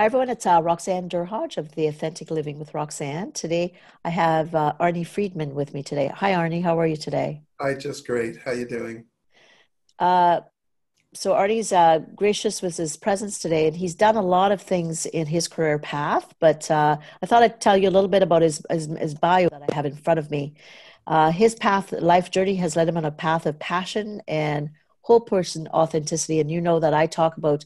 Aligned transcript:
Hi, 0.00 0.06
everyone. 0.06 0.30
It's 0.30 0.46
uh, 0.46 0.62
Roxanne 0.62 1.10
Derhodge 1.10 1.58
of 1.58 1.74
the 1.74 1.86
Authentic 1.86 2.30
Living 2.30 2.58
with 2.58 2.72
Roxanne. 2.72 3.32
Today, 3.32 3.74
I 4.02 4.08
have 4.08 4.54
uh, 4.54 4.72
Arnie 4.80 5.06
Freiman 5.06 5.52
with 5.52 5.74
me 5.74 5.82
today. 5.82 6.10
Hi, 6.14 6.32
Arnie. 6.32 6.62
How 6.62 6.80
are 6.80 6.86
you 6.86 6.96
today? 6.96 7.42
Hi, 7.60 7.74
just 7.74 8.06
great. 8.06 8.38
How 8.38 8.52
you 8.52 8.64
doing? 8.64 9.04
Uh, 9.98 10.40
so 11.12 11.34
Arnie's 11.34 11.70
uh, 11.70 11.98
gracious 12.14 12.62
with 12.62 12.78
his 12.78 12.96
presence 12.96 13.40
today, 13.40 13.66
and 13.66 13.76
he's 13.76 13.94
done 13.94 14.16
a 14.16 14.22
lot 14.22 14.52
of 14.52 14.62
things 14.62 15.04
in 15.04 15.26
his 15.26 15.48
career 15.48 15.78
path. 15.78 16.32
But 16.40 16.70
uh, 16.70 16.96
I 17.22 17.26
thought 17.26 17.42
I'd 17.42 17.60
tell 17.60 17.76
you 17.76 17.90
a 17.90 17.92
little 17.92 18.08
bit 18.08 18.22
about 18.22 18.40
his, 18.40 18.62
his, 18.70 18.86
his 18.86 19.14
bio 19.14 19.50
that 19.50 19.64
I 19.68 19.74
have 19.74 19.84
in 19.84 19.96
front 19.96 20.18
of 20.18 20.30
me. 20.30 20.54
Uh, 21.06 21.30
his 21.30 21.54
path, 21.54 21.92
life 21.92 22.30
journey, 22.30 22.54
has 22.54 22.74
led 22.74 22.88
him 22.88 22.96
on 22.96 23.04
a 23.04 23.10
path 23.10 23.44
of 23.44 23.58
passion 23.58 24.22
and 24.26 24.70
whole 25.02 25.20
person 25.20 25.68
authenticity. 25.74 26.40
And 26.40 26.50
you 26.50 26.60
know 26.60 26.80
that 26.80 26.94
I 26.94 27.06
talk 27.06 27.36
about 27.36 27.64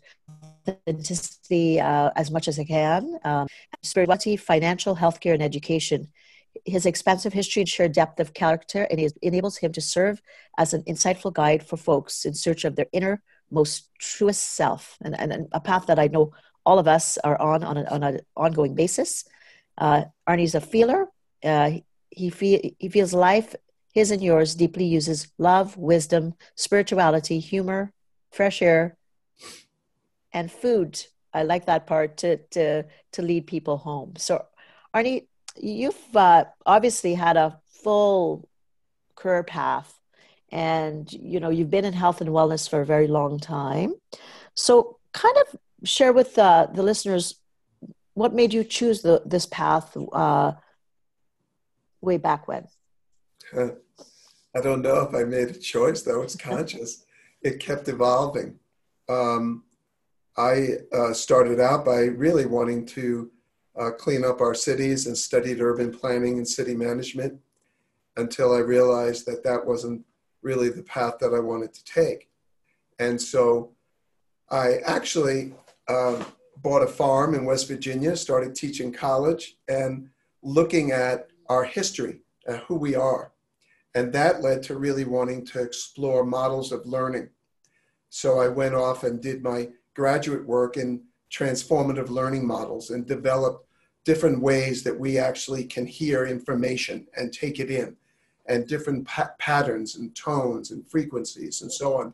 authenticity 0.68 1.80
uh, 1.80 2.10
as 2.16 2.30
much 2.30 2.48
as 2.48 2.58
I 2.58 2.64
can. 2.64 3.18
Um, 3.24 3.46
spirituality, 3.82 4.36
financial, 4.36 4.96
healthcare, 4.96 5.34
and 5.34 5.42
education. 5.42 6.08
His 6.64 6.86
expansive 6.86 7.32
history 7.32 7.62
and 7.62 7.68
sheer 7.68 7.88
depth 7.88 8.20
of 8.20 8.32
character 8.32 8.86
and 8.90 9.12
enables 9.22 9.56
him 9.58 9.72
to 9.72 9.80
serve 9.80 10.22
as 10.56 10.72
an 10.72 10.82
insightful 10.84 11.32
guide 11.32 11.66
for 11.66 11.76
folks 11.76 12.24
in 12.24 12.34
search 12.34 12.64
of 12.64 12.76
their 12.76 12.86
inner, 12.92 13.22
most 13.50 13.90
truest 13.98 14.54
self, 14.54 14.96
and, 15.02 15.18
and, 15.18 15.48
a 15.52 15.60
path 15.60 15.86
that 15.86 15.98
I 15.98 16.06
know 16.06 16.32
all 16.64 16.78
of 16.78 16.88
us 16.88 17.18
are 17.18 17.40
on 17.40 17.62
on, 17.64 17.86
on 17.86 18.02
an 18.02 18.20
ongoing 18.36 18.74
basis. 18.74 19.24
Uh, 19.76 20.04
Arnie's 20.28 20.54
a 20.54 20.60
feeler. 20.60 21.08
Uh, 21.42 21.72
he, 22.10 22.30
feel, 22.30 22.60
he 22.78 22.88
feels 22.88 23.12
life, 23.12 23.54
his 23.92 24.10
and 24.10 24.22
yours, 24.22 24.54
deeply 24.54 24.84
uses 24.84 25.28
love, 25.38 25.76
wisdom, 25.76 26.34
spirituality, 26.56 27.38
humor, 27.38 27.92
fresh 28.32 28.62
air, 28.62 28.96
and 30.34 30.52
food. 30.52 31.02
I 31.32 31.44
like 31.44 31.66
that 31.66 31.86
part 31.86 32.18
to 32.18 32.36
to 32.50 32.84
to 33.12 33.22
lead 33.22 33.46
people 33.46 33.78
home. 33.78 34.14
So, 34.16 34.44
Arnie, 34.94 35.26
you've 35.56 36.16
uh, 36.16 36.44
obviously 36.66 37.14
had 37.14 37.36
a 37.36 37.58
full 37.82 38.48
career 39.16 39.42
path, 39.42 39.98
and 40.52 41.10
you 41.12 41.40
know 41.40 41.50
you've 41.50 41.70
been 41.70 41.84
in 41.84 41.94
health 41.94 42.20
and 42.20 42.30
wellness 42.30 42.68
for 42.68 42.82
a 42.82 42.86
very 42.86 43.08
long 43.08 43.40
time. 43.40 43.94
So, 44.54 44.98
kind 45.12 45.36
of 45.38 45.58
share 45.84 46.12
with 46.12 46.38
uh, 46.38 46.66
the 46.72 46.82
listeners 46.82 47.36
what 48.14 48.32
made 48.32 48.54
you 48.54 48.62
choose 48.62 49.02
the, 49.02 49.22
this 49.26 49.46
path 49.46 49.96
uh, 50.12 50.52
way 52.00 52.16
back 52.16 52.46
when. 52.46 52.66
I 54.56 54.60
don't 54.60 54.82
know 54.82 55.00
if 55.00 55.14
I 55.14 55.24
made 55.24 55.48
a 55.48 55.58
choice 55.58 56.02
though. 56.02 56.20
was 56.20 56.36
conscious. 56.36 57.04
it 57.42 57.58
kept 57.58 57.88
evolving. 57.88 58.58
Um, 59.08 59.64
I 60.36 60.78
uh, 60.92 61.12
started 61.12 61.60
out 61.60 61.84
by 61.84 62.00
really 62.04 62.46
wanting 62.46 62.86
to 62.86 63.30
uh, 63.78 63.90
clean 63.90 64.24
up 64.24 64.40
our 64.40 64.54
cities 64.54 65.06
and 65.06 65.16
studied 65.16 65.60
urban 65.60 65.92
planning 65.92 66.38
and 66.38 66.46
city 66.46 66.74
management 66.74 67.40
until 68.16 68.54
I 68.54 68.58
realized 68.58 69.26
that 69.26 69.44
that 69.44 69.64
wasn't 69.64 70.04
really 70.42 70.68
the 70.68 70.82
path 70.82 71.18
that 71.20 71.34
I 71.34 71.40
wanted 71.40 71.72
to 71.74 71.84
take. 71.84 72.28
And 72.98 73.20
so 73.20 73.70
I 74.50 74.78
actually 74.84 75.54
uh, 75.88 76.22
bought 76.62 76.82
a 76.82 76.86
farm 76.86 77.34
in 77.34 77.44
West 77.44 77.68
Virginia, 77.68 78.16
started 78.16 78.54
teaching 78.54 78.92
college 78.92 79.56
and 79.68 80.08
looking 80.42 80.92
at 80.92 81.28
our 81.48 81.64
history, 81.64 82.20
and 82.46 82.58
who 82.58 82.74
we 82.74 82.94
are. 82.94 83.32
And 83.94 84.12
that 84.12 84.42
led 84.42 84.62
to 84.64 84.76
really 84.76 85.04
wanting 85.04 85.46
to 85.46 85.62
explore 85.62 86.24
models 86.24 86.72
of 86.72 86.86
learning. 86.86 87.30
So 88.10 88.40
I 88.40 88.48
went 88.48 88.74
off 88.74 89.04
and 89.04 89.20
did 89.20 89.42
my 89.42 89.68
graduate 89.94 90.44
work 90.46 90.76
in 90.76 91.02
transformative 91.30 92.08
learning 92.08 92.46
models 92.46 92.90
and 92.90 93.06
develop 93.06 93.66
different 94.04 94.40
ways 94.40 94.82
that 94.82 94.98
we 94.98 95.18
actually 95.18 95.64
can 95.64 95.86
hear 95.86 96.26
information 96.26 97.06
and 97.16 97.32
take 97.32 97.58
it 97.58 97.70
in 97.70 97.96
and 98.46 98.66
different 98.66 99.06
pa- 99.06 99.32
patterns 99.38 99.96
and 99.96 100.14
tones 100.14 100.70
and 100.70 100.86
frequencies 100.86 101.62
and 101.62 101.72
so 101.72 101.96
on. 101.98 102.12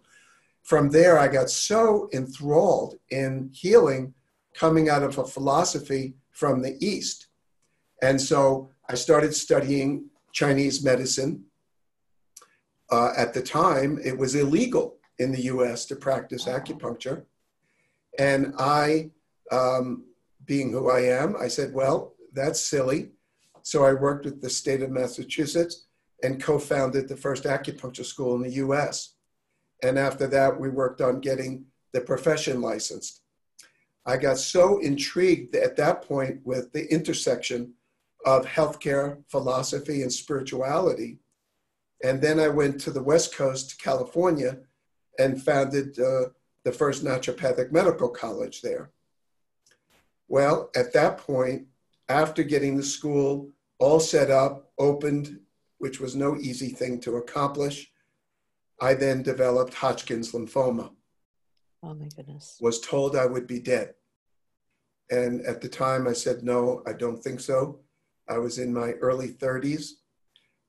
From 0.62 0.90
there, 0.90 1.19
I 1.19 1.26
got 1.26 1.50
so 1.50 2.08
enthralled 2.12 2.98
in 3.10 3.50
healing 3.52 4.14
coming 4.54 4.88
out 4.88 5.02
of 5.02 5.19
a 5.19 5.24
philosophy 5.24 6.14
from 6.30 6.62
the 6.62 6.76
East. 6.84 7.26
And 8.02 8.20
so 8.20 8.70
I 8.88 8.94
started 8.94 9.34
studying 9.34 10.06
Chinese 10.32 10.82
medicine. 10.84 11.44
Uh, 12.90 13.12
at 13.16 13.34
the 13.34 13.42
time, 13.42 13.98
it 14.02 14.16
was 14.16 14.34
illegal 14.34 14.96
in 15.19 15.32
the 15.32 15.42
US 15.42 15.84
to 15.86 15.96
practice 15.96 16.44
acupuncture. 16.44 17.24
And 18.20 18.53
I, 18.58 19.12
um, 19.50 20.04
being 20.44 20.70
who 20.72 20.91
I 20.91 21.00
am, 21.00 21.36
I 21.41 21.48
said, 21.48 21.72
well, 21.72 22.16
that's 22.34 22.60
silly. 22.60 23.12
So 23.62 23.82
I 23.86 23.94
worked 23.94 24.26
with 24.26 24.42
the 24.42 24.50
state 24.50 24.82
of 24.82 24.91
Massachusetts 24.91 25.86
and 26.22 26.42
co 26.42 26.58
founded 26.58 27.08
the 27.08 27.16
first 27.16 27.44
acupuncture 27.44 28.04
school 28.04 28.34
in 28.34 28.42
the 28.42 28.56
US. 28.66 29.14
And 29.82 29.98
after 29.98 30.26
that, 30.26 30.60
we 30.60 30.69
worked 30.69 31.00
on 31.00 31.20
getting 31.20 31.64
the 31.94 32.03
profession 32.03 32.60
licensed. 32.60 33.22
I 34.04 34.19
got 34.19 34.37
so 34.37 34.81
intrigued 34.81 35.56
at 35.56 35.76
that 35.76 36.02
point 36.02 36.41
with 36.44 36.72
the 36.72 36.92
intersection 36.92 37.72
of 38.26 38.44
healthcare, 38.44 39.22
philosophy, 39.28 40.02
and 40.02 40.12
spirituality. 40.12 41.20
And 42.04 42.20
then 42.20 42.38
I 42.38 42.48
went 42.48 42.82
to 42.82 42.91
the 42.91 43.02
West 43.02 43.34
Coast, 43.34 43.81
California, 43.82 44.58
and 45.19 45.42
founded 45.42 45.98
uh, 45.98 46.25
the 46.65 46.72
first 46.72 47.04
naturopathic 47.04 47.72
medical 47.72 48.09
college 48.09 48.62
there. 48.62 48.91
Well, 50.28 50.71
at 50.76 50.93
that 50.93 51.19
point, 51.19 51.66
after 52.09 52.43
getting 52.43 52.76
the 52.76 52.82
school 52.82 53.50
all 53.78 54.00
set 54.00 54.31
up, 54.31 54.70
opened, 54.78 55.41
which 55.78 56.00
was 56.00 56.15
no 56.15 56.37
easy 56.37 56.69
thing 56.69 57.00
to 57.00 57.16
accomplish, 57.16 57.91
I 58.81 58.94
then 58.94 59.22
developed 59.22 59.75
Hodgkin's 59.75 60.32
lymphoma. 60.32 60.91
Oh 61.82 61.94
my 61.94 62.09
goodness. 62.15 62.59
Was 62.60 62.81
told 62.81 63.16
I 63.16 63.26
would 63.26 63.47
be 63.47 63.59
dead. 63.59 63.94
And 65.10 65.41
at 65.43 65.60
the 65.60 65.69
time, 65.69 66.06
I 66.06 66.12
said, 66.12 66.43
no, 66.43 66.82
I 66.87 66.93
don't 66.93 67.22
think 67.22 67.41
so. 67.41 67.81
I 68.28 68.38
was 68.38 68.59
in 68.59 68.72
my 68.72 68.93
early 68.93 69.28
30s 69.28 69.93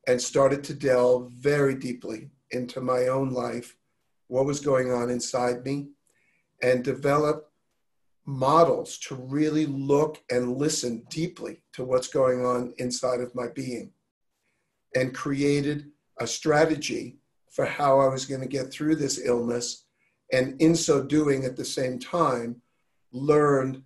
and 0.08 0.20
started 0.20 0.64
to 0.64 0.74
delve 0.74 1.32
very 1.32 1.76
deeply 1.76 2.32
into 2.50 2.82
my 2.82 3.08
own 3.08 3.30
life 3.30 3.78
what 4.32 4.46
was 4.46 4.62
going 4.62 4.94
on 4.94 5.10
inside 5.10 5.66
me 5.66 5.90
and 6.64 6.86
develop 6.86 7.52
models 8.26 8.98
to 8.98 9.14
really 9.14 9.66
look 9.66 10.24
and 10.32 10.56
listen 10.56 11.04
deeply 11.10 11.62
to 11.74 11.84
what's 11.84 12.08
going 12.08 12.46
on 12.46 12.74
inside 12.78 13.20
of 13.20 13.36
my 13.36 13.50
being 13.50 13.92
and 14.96 15.14
created 15.14 15.92
a 16.22 16.26
strategy 16.26 17.18
for 17.50 17.66
how 17.66 18.00
I 18.00 18.08
was 18.08 18.26
going 18.26 18.40
to 18.40 18.48
get 18.48 18.72
through 18.72 18.96
this 18.96 19.20
illness. 19.22 19.84
And 20.32 20.62
in 20.62 20.78
so 20.78 21.04
doing, 21.04 21.44
at 21.44 21.58
the 21.58 21.66
same 21.66 22.00
time, 22.00 22.62
learned 23.12 23.84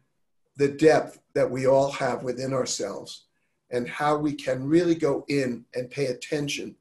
the 0.57 0.67
depth 0.67 1.21
that 1.33 1.49
we 1.49 1.65
all 1.65 1.89
have 1.89 2.21
within 2.21 2.53
ourselves 2.53 3.25
and 3.71 3.89
how 3.89 4.15
we 4.15 4.33
can 4.33 4.67
really 4.67 4.93
go 4.93 5.25
in 5.27 5.65
and 5.73 5.89
pay 5.89 6.05
attention 6.05 6.75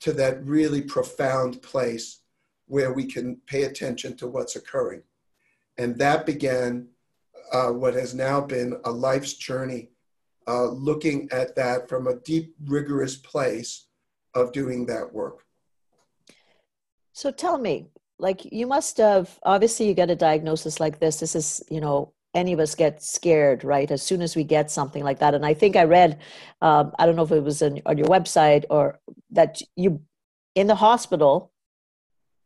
to 0.00 0.12
that 0.14 0.44
really 0.44 0.82
profound 0.82 1.62
place 1.62 2.22
where 2.68 2.92
we 2.92 3.04
can 3.04 3.36
pay 3.46 3.64
attention 3.64 4.16
to 4.16 4.28
what's 4.28 4.56
occurring. 4.56 5.02
And 5.76 5.98
that 5.98 6.26
began 6.26 6.88
uh, 7.52 7.68
what 7.68 7.94
has 7.94 8.14
now 8.14 8.40
been 8.40 8.78
a 8.84 8.90
life's 8.90 9.34
journey, 9.34 9.90
uh, 10.46 10.66
looking 10.66 11.28
at 11.32 11.56
that 11.56 11.88
from 11.88 12.06
a 12.06 12.16
deep, 12.20 12.54
rigorous 12.64 13.16
place 13.16 13.86
of 14.34 14.52
doing 14.52 14.86
that 14.86 15.12
work. 15.12 15.44
So 17.12 17.30
tell 17.30 17.58
me, 17.58 17.88
like 18.18 18.44
you 18.52 18.66
must 18.66 18.98
have 18.98 19.38
obviously 19.42 19.88
you 19.88 19.94
get 19.94 20.10
a 20.10 20.16
diagnosis 20.16 20.78
like 20.78 21.00
this. 21.00 21.20
This 21.20 21.34
is, 21.34 21.62
you 21.70 21.80
know, 21.80 22.12
any 22.34 22.52
of 22.52 22.60
us 22.60 22.74
get 22.74 23.02
scared, 23.02 23.64
right? 23.64 23.90
As 23.90 24.02
soon 24.02 24.20
as 24.20 24.36
we 24.36 24.44
get 24.44 24.70
something 24.70 25.02
like 25.02 25.18
that. 25.20 25.34
And 25.34 25.46
I 25.46 25.54
think 25.54 25.76
I 25.76 25.84
read, 25.84 26.20
um, 26.60 26.92
I 26.98 27.06
don't 27.06 27.16
know 27.16 27.22
if 27.22 27.32
it 27.32 27.42
was 27.42 27.62
on, 27.62 27.80
on 27.86 27.96
your 27.96 28.06
website 28.06 28.64
or 28.70 29.00
that 29.30 29.62
you 29.76 30.02
in 30.54 30.66
the 30.66 30.74
hospital, 30.74 31.52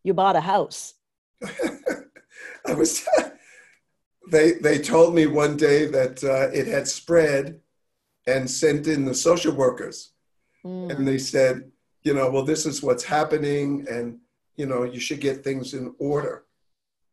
you 0.05 0.15
bought 0.15 0.37
a 0.37 0.41
house. 0.41 0.95
I 2.67 2.75
was. 2.75 3.07
they 4.31 4.53
they 4.53 4.79
told 4.79 5.15
me 5.15 5.27
one 5.27 5.57
day 5.57 5.87
that 5.87 6.23
uh, 6.23 6.49
it 6.57 6.67
had 6.67 6.87
spread, 6.89 7.61
and 8.27 8.51
sent 8.51 8.87
in 8.87 9.05
the 9.05 9.15
social 9.15 9.55
workers, 9.55 10.13
mm. 10.65 10.95
and 10.95 11.07
they 11.07 11.19
said, 11.19 11.71
you 12.03 12.15
know, 12.15 12.31
well, 12.31 12.45
this 12.45 12.67
is 12.67 12.83
what's 12.83 13.05
happening, 13.05 13.87
and 13.91 14.19
you 14.57 14.67
know, 14.67 14.85
you 14.85 15.01
should 15.01 15.21
get 15.21 15.43
things 15.43 15.75
in 15.75 15.95
order. 15.99 16.45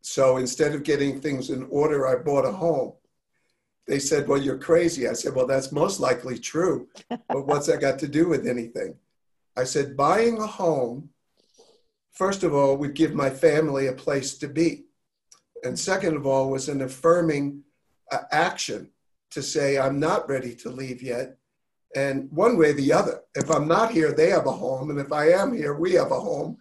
So 0.01 0.37
instead 0.37 0.73
of 0.73 0.83
getting 0.83 1.19
things 1.19 1.49
in 1.49 1.67
order, 1.69 2.07
I 2.07 2.15
bought 2.15 2.45
a 2.45 2.51
home. 2.51 2.93
They 3.87 3.99
said, 3.99 4.27
well, 4.27 4.41
you're 4.41 4.57
crazy. 4.57 5.07
I 5.07 5.13
said, 5.13 5.33
well, 5.33 5.47
that's 5.47 5.71
most 5.71 5.99
likely 5.99 6.37
true, 6.37 6.87
but 7.09 7.47
what's 7.47 7.67
that 7.67 7.81
got 7.81 7.99
to 7.99 8.07
do 8.07 8.29
with 8.29 8.47
anything? 8.47 8.95
I 9.57 9.63
said, 9.63 9.97
buying 9.97 10.37
a 10.37 10.47
home, 10.47 11.09
first 12.19 12.43
of 12.43 12.53
all, 12.53 12.75
would 12.75 12.95
give 12.95 13.13
my 13.13 13.29
family 13.29 13.87
a 13.87 13.93
place 13.93 14.37
to 14.37 14.47
be. 14.49 14.83
And 15.63 15.79
second 15.79 16.17
of 16.17 16.27
all, 16.27 16.51
was 16.51 16.67
an 16.67 16.81
affirming 16.81 17.63
uh, 18.11 18.23
action 18.29 18.89
to 19.31 19.41
say, 19.41 19.79
I'm 19.79 20.01
not 20.01 20.27
ready 20.27 20.53
to 20.55 20.69
leave 20.69 21.01
yet. 21.01 21.37
And 21.95 22.29
one 22.29 22.57
way 22.57 22.71
or 22.71 22.73
the 22.73 22.91
other, 22.91 23.21
if 23.35 23.49
I'm 23.49 23.69
not 23.69 23.91
here, 23.91 24.11
they 24.11 24.29
have 24.31 24.47
a 24.47 24.51
home. 24.51 24.89
And 24.89 24.99
if 24.99 25.13
I 25.13 25.29
am 25.29 25.55
here, 25.55 25.73
we 25.73 25.93
have 25.93 26.11
a 26.11 26.19
home. 26.19 26.57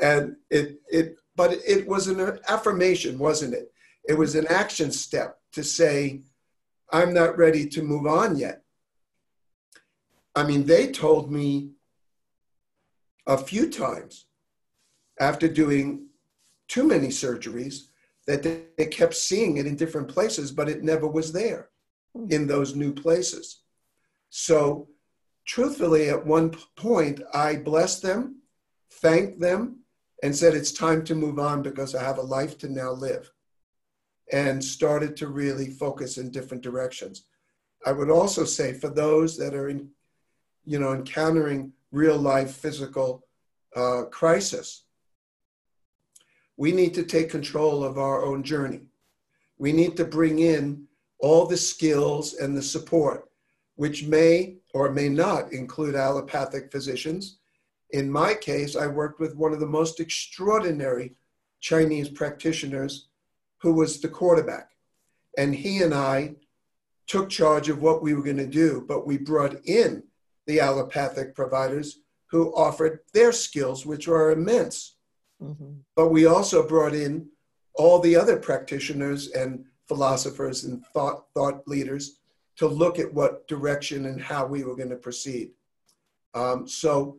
And 0.00 0.36
it, 0.48 0.80
it, 0.88 1.16
but 1.36 1.52
it 1.52 1.86
was 1.86 2.08
an 2.08 2.38
affirmation, 2.48 3.18
wasn't 3.18 3.52
it? 3.52 3.70
It 4.08 4.14
was 4.14 4.34
an 4.34 4.46
action 4.48 4.90
step 4.90 5.38
to 5.52 5.62
say, 5.62 6.22
I'm 6.90 7.12
not 7.12 7.36
ready 7.36 7.68
to 7.68 7.82
move 7.82 8.06
on 8.06 8.38
yet. 8.38 8.62
I 10.34 10.44
mean, 10.44 10.64
they 10.64 10.90
told 10.92 11.30
me 11.30 11.72
a 13.26 13.36
few 13.36 13.70
times 13.70 14.24
after 15.20 15.48
doing 15.48 16.06
too 16.68 16.86
many 16.86 17.08
surgeries 17.08 17.88
that 18.26 18.42
they, 18.42 18.86
kept 18.86 19.14
seeing 19.14 19.56
it 19.56 19.66
in 19.66 19.76
different 19.76 20.08
places, 20.08 20.50
but 20.50 20.68
it 20.68 20.82
never 20.82 21.06
was 21.06 21.32
there 21.32 21.68
in 22.30 22.46
those 22.46 22.74
new 22.74 22.92
places. 22.92 23.62
So, 24.30 24.88
truthfully, 25.46 26.08
at 26.08 26.26
one 26.26 26.54
point, 26.76 27.20
I 27.32 27.56
blessed 27.56 28.02
them, 28.02 28.40
thanked 28.90 29.40
them, 29.40 29.80
and 30.22 30.34
said, 30.34 30.54
It's 30.54 30.72
time 30.72 31.04
to 31.04 31.14
move 31.14 31.38
on 31.38 31.62
because 31.62 31.94
I 31.94 32.02
have 32.02 32.18
a 32.18 32.22
life 32.22 32.56
to 32.58 32.68
now 32.68 32.92
live, 32.92 33.30
and 34.32 34.62
started 34.62 35.16
to 35.18 35.28
really 35.28 35.70
focus 35.70 36.18
in 36.18 36.30
different 36.30 36.62
directions. 36.62 37.24
I 37.86 37.92
would 37.92 38.10
also 38.10 38.44
say 38.44 38.72
for 38.72 38.88
those 38.88 39.36
that 39.36 39.54
are 39.54 39.68
in, 39.68 39.90
you 40.64 40.78
know, 40.78 40.94
encountering 40.94 41.72
real 41.92 42.16
life 42.16 42.56
physical 42.56 43.26
uh, 43.76 44.04
crisis, 44.10 44.84
we 46.56 46.72
need 46.72 46.94
to 46.94 47.04
take 47.04 47.30
control 47.30 47.82
of 47.82 47.98
our 47.98 48.24
own 48.24 48.42
journey. 48.42 48.82
We 49.58 49.72
need 49.72 49.96
to 49.96 50.04
bring 50.04 50.38
in 50.38 50.86
all 51.18 51.46
the 51.46 51.56
skills 51.56 52.34
and 52.34 52.56
the 52.56 52.62
support, 52.62 53.28
which 53.76 54.04
may 54.04 54.56
or 54.72 54.90
may 54.90 55.08
not 55.08 55.52
include 55.52 55.94
allopathic 55.94 56.70
physicians. 56.70 57.38
In 57.90 58.10
my 58.10 58.34
case, 58.34 58.76
I 58.76 58.86
worked 58.86 59.20
with 59.20 59.36
one 59.36 59.52
of 59.52 59.60
the 59.60 59.66
most 59.66 60.00
extraordinary 60.00 61.14
Chinese 61.60 62.08
practitioners 62.08 63.08
who 63.58 63.72
was 63.72 64.00
the 64.00 64.08
quarterback. 64.08 64.70
And 65.38 65.54
he 65.54 65.82
and 65.82 65.94
I 65.94 66.34
took 67.06 67.28
charge 67.30 67.68
of 67.68 67.80
what 67.80 68.02
we 68.02 68.14
were 68.14 68.22
going 68.22 68.36
to 68.36 68.46
do, 68.46 68.84
but 68.86 69.06
we 69.06 69.18
brought 69.18 69.64
in 69.64 70.02
the 70.46 70.60
allopathic 70.60 71.34
providers 71.34 72.00
who 72.26 72.54
offered 72.54 73.00
their 73.12 73.32
skills, 73.32 73.86
which 73.86 74.08
are 74.08 74.32
immense. 74.32 74.93
Mm-hmm. 75.44 75.72
But 75.96 76.08
we 76.08 76.26
also 76.26 76.66
brought 76.66 76.94
in 76.94 77.28
all 77.74 77.98
the 77.98 78.16
other 78.16 78.36
practitioners 78.36 79.32
and 79.32 79.64
philosophers 79.88 80.64
and 80.64 80.84
thought, 80.86 81.26
thought 81.34 81.66
leaders 81.66 82.18
to 82.56 82.66
look 82.66 82.98
at 82.98 83.12
what 83.12 83.46
direction 83.48 84.06
and 84.06 84.20
how 84.20 84.46
we 84.46 84.64
were 84.64 84.76
going 84.76 84.90
to 84.90 84.96
proceed. 84.96 85.50
Um, 86.34 86.66
so 86.66 87.18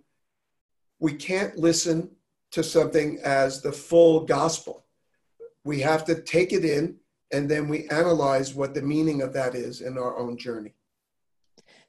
we 0.99 1.13
can't 1.13 1.57
listen 1.57 2.09
to 2.51 2.63
something 2.63 3.19
as 3.23 3.61
the 3.61 3.71
full 3.71 4.21
gospel. 4.25 4.85
We 5.63 5.81
have 5.81 6.05
to 6.05 6.21
take 6.21 6.53
it 6.53 6.63
in 6.63 6.95
and 7.31 7.49
then 7.49 7.67
we 7.67 7.87
analyze 7.89 8.53
what 8.53 8.73
the 8.73 8.81
meaning 8.81 9.21
of 9.21 9.33
that 9.33 9.55
is 9.55 9.81
in 9.81 9.97
our 9.97 10.17
own 10.17 10.37
journey. 10.37 10.73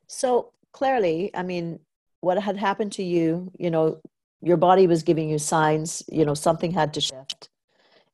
So 0.08 0.52
clearly, 0.72 1.30
I 1.34 1.42
mean, 1.42 1.78
what 2.20 2.42
had 2.42 2.56
happened 2.56 2.92
to 2.92 3.02
you, 3.02 3.52
you 3.58 3.70
know, 3.70 4.00
your 4.46 4.56
body 4.56 4.86
was 4.86 5.02
giving 5.02 5.28
you 5.28 5.38
signs, 5.38 6.04
you 6.10 6.24
know, 6.24 6.34
something 6.34 6.70
had 6.70 6.94
to 6.94 7.00
shift. 7.00 7.48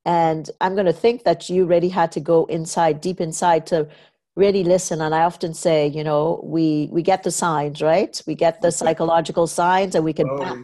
And 0.06 0.50
I'm 0.62 0.74
going 0.74 0.86
to 0.86 0.92
think 0.92 1.24
that 1.24 1.50
you 1.50 1.66
really 1.66 1.90
had 1.90 2.10
to 2.12 2.20
go 2.20 2.46
inside, 2.46 3.02
deep 3.02 3.20
inside 3.20 3.66
to 3.66 3.86
really 4.34 4.64
listen. 4.64 5.02
And 5.02 5.14
I 5.14 5.24
often 5.24 5.52
say, 5.52 5.88
you 5.88 6.02
know, 6.02 6.40
we, 6.42 6.88
we 6.90 7.02
get 7.02 7.22
the 7.22 7.30
signs, 7.30 7.82
right? 7.82 8.20
We 8.26 8.34
get 8.34 8.62
the 8.62 8.72
psychological 8.72 9.46
signs 9.46 9.94
and 9.94 10.06
we 10.06 10.14
can, 10.14 10.26
oh. 10.30 10.38
bat, 10.38 10.56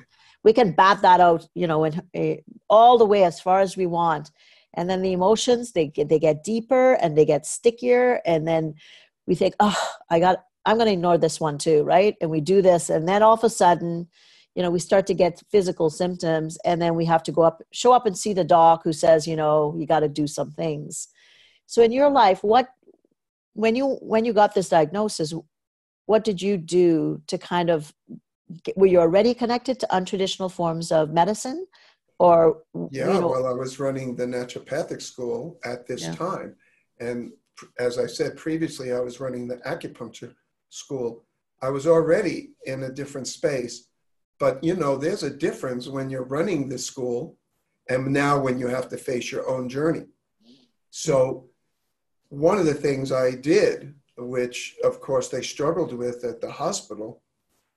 we 0.43 0.55
can 0.55 0.73
bat 0.73 1.03
that 1.03 1.21
out, 1.21 1.47
you 1.55 1.67
know, 1.67 1.85
and 1.85 2.03
uh, 2.17 2.41
all 2.71 2.97
the 2.97 3.05
way 3.05 3.25
as 3.25 3.39
far 3.39 3.61
as 3.61 3.77
we 3.77 3.85
want. 3.85 4.31
And 4.73 4.89
then 4.89 5.03
the 5.03 5.13
emotions, 5.13 5.73
they 5.73 5.89
get, 5.89 6.09
they 6.09 6.19
get 6.19 6.45
deeper 6.45 6.95
and 6.95 7.17
they 7.17 7.27
get 7.27 7.45
stickier. 7.45 8.23
And 8.25 8.49
then 8.49 8.75
we 9.27 9.35
think, 9.35 9.55
oh, 9.61 9.79
I 10.09 10.19
got, 10.19 10.45
I'm 10.65 10.79
going 10.79 10.87
to 10.87 10.95
ignore 10.95 11.19
this 11.19 11.39
one 11.39 11.59
too, 11.59 11.83
right? 11.83 12.17
And 12.23 12.31
we 12.31 12.41
do 12.41 12.63
this. 12.63 12.89
And 12.89 13.07
then 13.07 13.23
all 13.23 13.35
of 13.35 13.45
a 13.45 13.51
sudden, 13.51 14.09
you 14.55 14.63
know 14.63 14.71
we 14.71 14.79
start 14.79 15.07
to 15.07 15.15
get 15.15 15.43
physical 15.51 15.91
symptoms 15.91 16.59
and 16.65 16.81
then 16.83 16.95
we 16.95 17.05
have 17.05 17.23
to 17.23 17.33
go 17.33 17.43
up 17.43 17.63
show 17.73 17.93
up 17.93 18.07
and 18.07 18.17
see 18.17 18.33
the 18.33 18.45
doc 18.45 18.83
who 18.85 18.93
says 18.93 19.27
you 19.27 19.37
know 19.37 19.75
you 19.79 19.87
got 19.87 20.01
to 20.01 20.09
do 20.09 20.27
some 20.27 20.51
things. 20.53 21.09
So 21.67 21.83
in 21.83 21.93
your 21.93 22.11
life 22.11 22.43
what 22.43 22.69
when 23.55 23.77
you 23.77 23.99
when 24.01 24.25
you 24.25 24.33
got 24.33 24.55
this 24.55 24.69
diagnosis 24.69 25.33
what 26.07 26.25
did 26.25 26.41
you 26.41 26.57
do 26.57 27.21
to 27.27 27.37
kind 27.37 27.69
of 27.69 27.93
were 28.77 28.87
you 28.87 28.99
already 28.99 29.35
connected 29.35 29.79
to 29.79 29.87
untraditional 29.93 30.51
forms 30.51 30.91
of 30.91 31.11
medicine? 31.11 31.67
Or 32.19 32.63
yeah 32.91 33.13
you 33.13 33.21
know, 33.21 33.29
well 33.29 33.47
i 33.47 33.53
was 33.53 33.79
running 33.79 34.17
the 34.17 34.27
naturopathic 34.27 35.01
school 35.03 35.59
at 35.65 35.87
this 35.87 36.03
yeah. 36.03 36.15
time. 36.15 36.57
And 36.99 37.33
as 37.79 37.99
i 37.99 38.07
said 38.07 38.37
previously 38.37 38.93
i 38.93 39.01
was 39.01 39.21
running 39.21 39.47
the 39.47 39.59
acupuncture 39.59 40.35
school. 40.71 41.25
I 41.61 41.71
was 41.71 41.87
already 41.87 42.51
in 42.67 42.85
a 42.85 42.93
different 42.93 43.27
space 43.27 43.89
but 44.39 44.63
you 44.63 44.77
know, 44.77 44.97
there's 44.97 45.23
a 45.23 45.31
difference 45.31 45.89
when 45.89 46.11
you're 46.11 46.25
running 46.25 46.69
the 46.69 46.79
school 46.79 47.37
and 47.89 48.07
now 48.09 48.39
when 48.39 48.59
you 48.59 48.69
have 48.69 48.89
to 48.89 48.97
face 48.97 49.33
your 49.33 49.49
own 49.49 49.69
journey. 49.69 50.07
So 50.91 51.49
one 52.29 52.59
of 52.59 52.67
the 52.67 52.75
things 52.75 53.11
I 53.13 53.33
did, 53.33 53.95
which 54.17 54.77
of 54.85 55.01
course 55.01 55.29
they 55.29 55.43
struggled 55.43 55.93
with 55.93 56.25
at 56.25 56.41
the 56.41 56.51
hospital, 56.51 57.23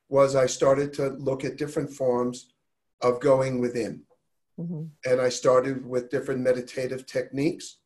was 0.09 0.35
I 0.35 0.45
started 0.45 0.93
to 0.93 1.09
look 1.11 1.45
at 1.45 1.57
different 1.57 1.91
forms 1.91 2.53
of 3.01 3.21
going 3.21 3.59
within. 3.59 4.03
Mm-hmm. 4.59 4.83
And 5.05 5.21
I 5.21 5.29
started 5.29 5.85
with 5.85 6.09
different 6.09 6.41
meditative 6.41 7.05
techniques, 7.05 7.77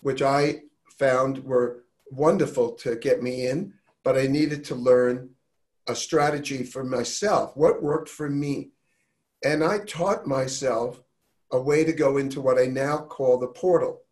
which 0.00 0.22
I 0.22 0.62
found 0.98 1.44
were 1.44 1.84
wonderful 2.10 2.72
to 2.72 2.96
get 2.96 3.22
me 3.22 3.46
in, 3.46 3.74
but 4.02 4.16
I 4.16 4.26
needed 4.26 4.64
to 4.64 4.74
learn 4.74 5.30
a 5.90 5.96
strategy 5.96 6.62
for 6.62 6.84
myself, 6.84 7.56
what 7.56 7.82
worked 7.82 8.08
for 8.08 8.30
me. 8.30 8.70
And 9.44 9.62
I 9.62 9.80
taught 9.80 10.26
myself 10.26 11.02
a 11.52 11.60
way 11.60 11.84
to 11.84 11.92
go 11.92 12.16
into 12.16 12.40
what 12.40 12.58
I 12.58 12.66
now 12.66 12.98
call 12.98 13.38
the 13.38 13.48
portal. 13.48 14.02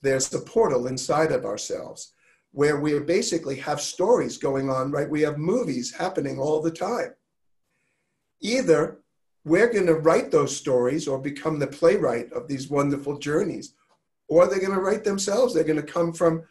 There's 0.00 0.28
the 0.28 0.40
portal 0.40 0.86
inside 0.86 1.32
of 1.32 1.44
ourselves 1.44 2.12
where 2.52 2.78
we 2.80 2.98
basically 3.00 3.56
have 3.56 3.80
stories 3.80 4.36
going 4.36 4.70
on, 4.70 4.90
right? 4.90 5.08
We 5.08 5.22
have 5.22 5.38
movies 5.38 5.92
happening 5.92 6.38
all 6.38 6.60
the 6.60 6.70
time. 6.70 7.14
Either 8.40 8.98
we're 9.44 9.72
going 9.72 9.86
to 9.86 9.94
write 9.94 10.30
those 10.30 10.56
stories 10.56 11.08
or 11.08 11.18
become 11.18 11.58
the 11.58 11.66
playwright 11.66 12.30
of 12.32 12.48
these 12.48 12.68
wonderful 12.68 13.18
journeys, 13.18 13.74
or 14.28 14.46
they're 14.46 14.60
going 14.60 14.74
to 14.74 14.80
write 14.80 15.02
themselves. 15.02 15.54
They're 15.54 15.64
going 15.64 15.80
to 15.80 15.82
come 15.82 16.12
from 16.12 16.44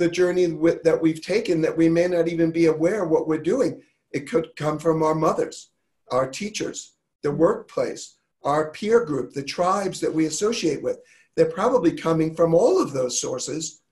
the 0.00 0.10
journey 0.10 0.48
with, 0.48 0.82
that 0.82 1.00
we've 1.00 1.20
taken 1.22 1.60
that 1.60 1.76
we 1.76 1.88
may 1.88 2.08
not 2.08 2.26
even 2.26 2.50
be 2.50 2.66
aware 2.66 3.04
what 3.04 3.28
we're 3.28 3.38
doing. 3.38 3.82
It 4.12 4.28
could 4.28 4.56
come 4.56 4.78
from 4.78 5.02
our 5.02 5.14
mothers, 5.14 5.70
our 6.10 6.28
teachers, 6.28 6.94
the 7.22 7.30
workplace, 7.30 8.16
our 8.42 8.72
peer 8.72 9.04
group, 9.04 9.32
the 9.32 9.44
tribes 9.44 10.00
that 10.00 10.12
we 10.12 10.24
associate 10.24 10.82
with. 10.82 10.98
They're 11.36 11.52
probably 11.52 11.92
coming 11.92 12.34
from 12.34 12.54
all 12.54 12.82
of 12.82 12.92
those 12.92 13.20
sources, 13.20 13.82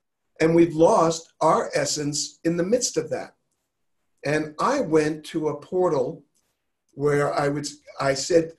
and 0.41 0.55
we've 0.55 0.75
lost 0.75 1.33
our 1.41 1.71
essence 1.75 2.41
in 2.43 2.57
the 2.57 2.65
midst 2.65 2.97
of 2.97 3.11
that. 3.11 3.35
And 4.25 4.55
I 4.59 4.81
went 4.81 5.25
to 5.27 5.49
a 5.49 5.61
portal 5.61 6.25
where 6.95 7.33
I 7.33 7.49
would 7.49 7.69
I 8.00 8.15
said, 8.15 8.55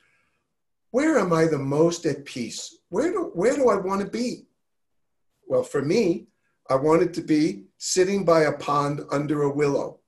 where 0.91 1.17
am 1.19 1.33
I 1.33 1.45
the 1.45 1.57
most 1.57 2.05
at 2.05 2.25
peace? 2.25 2.77
Where 2.89 3.11
do 3.11 3.31
where 3.33 3.55
do 3.55 3.69
I 3.69 3.75
want 3.75 4.01
to 4.01 4.07
be? 4.07 4.45
Well, 5.47 5.63
for 5.63 5.81
me, 5.81 6.28
I 6.69 6.75
want 6.75 7.01
it 7.01 7.13
to 7.15 7.21
be 7.21 7.63
sitting 7.77 8.23
by 8.25 8.41
a 8.43 8.51
pond 8.57 9.01
under 9.11 9.43
a 9.43 9.49
willow. 9.53 9.99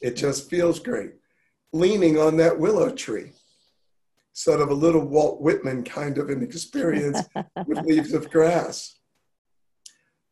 It 0.00 0.16
just 0.16 0.50
feels 0.50 0.80
great. 0.80 1.12
Leaning 1.72 2.18
on 2.18 2.36
that 2.38 2.58
willow 2.58 2.90
tree. 2.90 3.32
sort 4.34 4.62
of 4.62 4.70
a 4.70 4.74
little 4.74 5.06
Walt 5.06 5.42
Whitman 5.42 5.84
kind 5.84 6.16
of 6.16 6.30
an 6.30 6.42
experience 6.42 7.20
with 7.66 7.84
leaves 7.84 8.14
of 8.14 8.30
grass. 8.30 8.96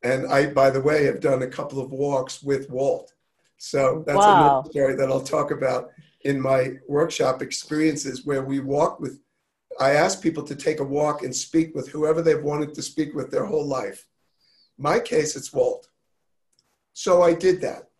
And 0.01 0.25
I, 0.25 0.47
by 0.47 0.71
the 0.71 0.81
way, 0.81 1.03
have 1.05 1.19
done 1.19 1.43
a 1.43 1.47
couple 1.47 1.79
of 1.79 1.91
walks 1.91 2.41
with 2.41 2.67
Walt. 2.71 3.13
So 3.57 4.03
that's 4.07 4.25
Wow. 4.25 4.33
another 4.35 4.69
story 4.71 4.95
that 4.95 5.09
I'll 5.11 5.21
talk 5.21 5.51
about 5.51 5.91
in 6.21 6.41
my 6.41 6.77
workshop 6.87 7.43
experiences 7.43 8.25
where 8.25 8.41
we 8.43 8.59
walk 8.59 8.99
with. 8.99 9.19
I 9.79 9.91
ask 9.91 10.19
people 10.19 10.43
to 10.45 10.55
take 10.55 10.79
a 10.79 10.83
walk 10.83 11.21
and 11.21 11.33
speak 11.35 11.75
with 11.75 11.87
whoever 11.89 12.23
they've 12.23 12.41
wanted 12.43 12.73
to 12.73 12.81
speak 12.81 13.13
with 13.13 13.29
their 13.29 13.45
whole 13.45 13.67
life. 13.67 14.07
My 14.81 14.99
case, 14.99 15.35
it's 15.35 15.53
Walt. 15.53 15.89
So 16.93 17.21
I 17.21 17.35
did 17.35 17.61
that. 17.61 17.91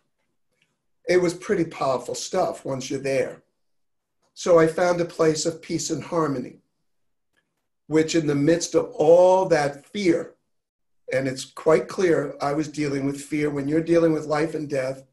It 1.08 1.18
was 1.18 1.32
pretty 1.32 1.64
powerful 1.64 2.16
stuff 2.16 2.64
once 2.64 2.90
you're 2.90 2.98
there. 2.98 3.44
So 4.34 4.58
I 4.58 4.66
found 4.66 5.00
a 5.00 5.04
place 5.04 5.46
of 5.46 5.62
peace 5.62 5.90
and 5.90 6.02
harmony, 6.02 6.58
which, 7.86 8.16
in 8.16 8.26
the 8.26 8.34
midst 8.34 8.74
of 8.74 8.86
all 8.94 9.46
that 9.46 9.86
fear, 9.86 10.34
and 11.12 11.28
it's 11.28 11.44
quite 11.44 11.86
clear 11.86 12.34
I 12.40 12.52
was 12.52 12.66
dealing 12.66 13.06
with 13.06 13.20
fear. 13.20 13.48
When 13.48 13.68
you're 13.68 13.80
dealing 13.80 14.12
with 14.12 14.24
life 14.24 14.54
and 14.54 14.68
death, 14.68 15.04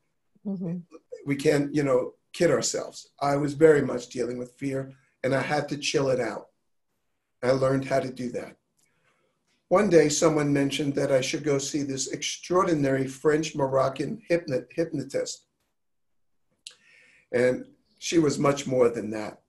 Mhm. 0.48 0.84
we 1.26 1.36
can't, 1.36 1.76
you 1.76 1.84
know, 1.84 2.16
kid 2.34 2.50
ourselves. 2.50 3.12
I 3.20 3.36
was 3.36 3.54
very 3.54 3.84
much 3.84 4.08
dealing 4.08 4.40
with 4.40 4.54
fear 4.54 4.94
and 5.24 5.36
I 5.36 5.42
had 5.42 5.70
to 5.70 5.78
chill 5.78 6.10
it 6.10 6.20
out. 6.20 6.50
I 7.44 7.52
learned 7.52 7.86
how 7.86 8.00
to 8.00 8.12
do 8.12 8.32
that. 8.32 8.58
One 9.70 9.88
day, 9.88 10.10
someone 10.10 10.52
mentioned 10.52 10.96
that 10.96 11.12
I 11.12 11.22
should 11.22 11.44
go 11.44 11.60
see 11.60 11.84
this 11.84 12.08
extraordinary 12.08 13.08
French 13.08 13.56
Moroccan 13.56 14.20
hypnotist. 14.28 15.46
And 17.32 17.66
she 18.00 18.18
was 18.18 18.40
much 18.40 18.66
more 18.66 18.90
than 18.90 19.12
that. 19.12 19.42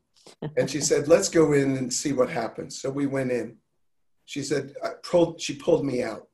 And 0.59 0.69
she 0.69 0.83
said, 0.83 1.09
Let's 1.09 1.31
go 1.31 1.55
in 1.55 1.77
and 1.79 1.93
see 1.93 2.13
what 2.13 2.29
happens. 2.29 2.79
So 2.79 2.91
we 2.91 3.07
went 3.07 3.33
in. 3.33 3.57
She 4.27 4.43
said, 4.43 4.75
pulled, 5.03 5.41
She 5.41 5.55
pulled 5.55 5.87
me 5.87 6.03
out. 6.03 6.29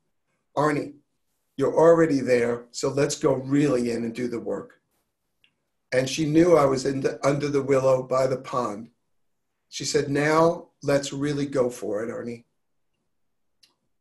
Arnie, 0.56 0.94
you're 1.56 1.78
already 1.78 2.20
there, 2.20 2.64
so 2.72 2.88
let's 2.88 3.16
go 3.16 3.34
really 3.34 3.92
in 3.92 4.02
and 4.04 4.14
do 4.14 4.26
the 4.26 4.40
work. 4.40 4.80
And 5.92 6.08
she 6.08 6.26
knew 6.26 6.56
I 6.56 6.64
was 6.64 6.86
in 6.86 7.00
the, 7.00 7.24
under 7.24 7.48
the 7.48 7.62
willow 7.62 8.02
by 8.02 8.26
the 8.26 8.38
pond. 8.38 8.90
She 9.68 9.84
said, 9.84 10.10
Now 10.10 10.70
let's 10.82 11.12
really 11.12 11.46
go 11.46 11.70
for 11.70 12.02
it, 12.02 12.10
Arnie. 12.10 12.44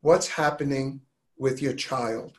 What's 0.06 0.28
happening 0.28 1.02
with 1.36 1.64
your 1.64 1.74
child? 1.74 2.38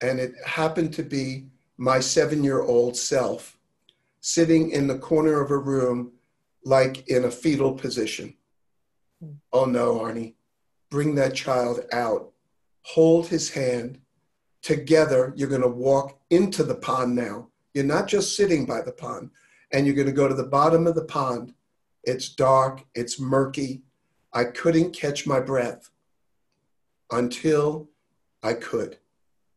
And 0.00 0.18
it 0.18 0.32
happened 0.46 0.94
to 0.94 1.02
be 1.02 1.48
my 1.76 2.00
seven 2.00 2.42
year 2.42 2.62
old 2.62 2.96
self 2.96 3.58
sitting 4.20 4.70
in 4.70 4.86
the 4.86 4.96
corner 4.96 5.42
of 5.42 5.50
a 5.50 5.58
room, 5.58 6.12
like 6.64 7.06
in 7.08 7.26
a 7.26 7.30
fetal 7.30 7.74
position. 7.74 8.32
Oh 9.52 9.66
no, 9.66 9.98
Arnie, 9.98 10.36
bring 10.90 11.14
that 11.16 11.34
child 11.34 11.84
out, 11.92 12.32
hold 12.80 13.26
his 13.26 13.50
hand. 13.50 13.98
Together, 14.62 15.34
you're 15.36 15.50
going 15.50 15.60
to 15.60 15.68
walk 15.68 16.18
into 16.30 16.64
the 16.64 16.76
pond 16.76 17.14
now. 17.14 17.48
You're 17.74 17.84
not 17.84 18.08
just 18.08 18.36
sitting 18.36 18.64
by 18.64 18.80
the 18.80 18.92
pond, 18.92 19.32
and 19.70 19.84
you're 19.84 19.94
going 19.94 20.06
to 20.06 20.14
go 20.14 20.28
to 20.28 20.34
the 20.34 20.44
bottom 20.44 20.86
of 20.86 20.94
the 20.94 21.04
pond. 21.04 21.52
It's 22.04 22.30
dark, 22.30 22.86
it's 22.94 23.20
murky. 23.20 23.82
I 24.32 24.44
couldn't 24.44 24.92
catch 24.92 25.26
my 25.26 25.40
breath 25.40 25.90
until 27.10 27.88
I 28.42 28.54
could. 28.54 28.98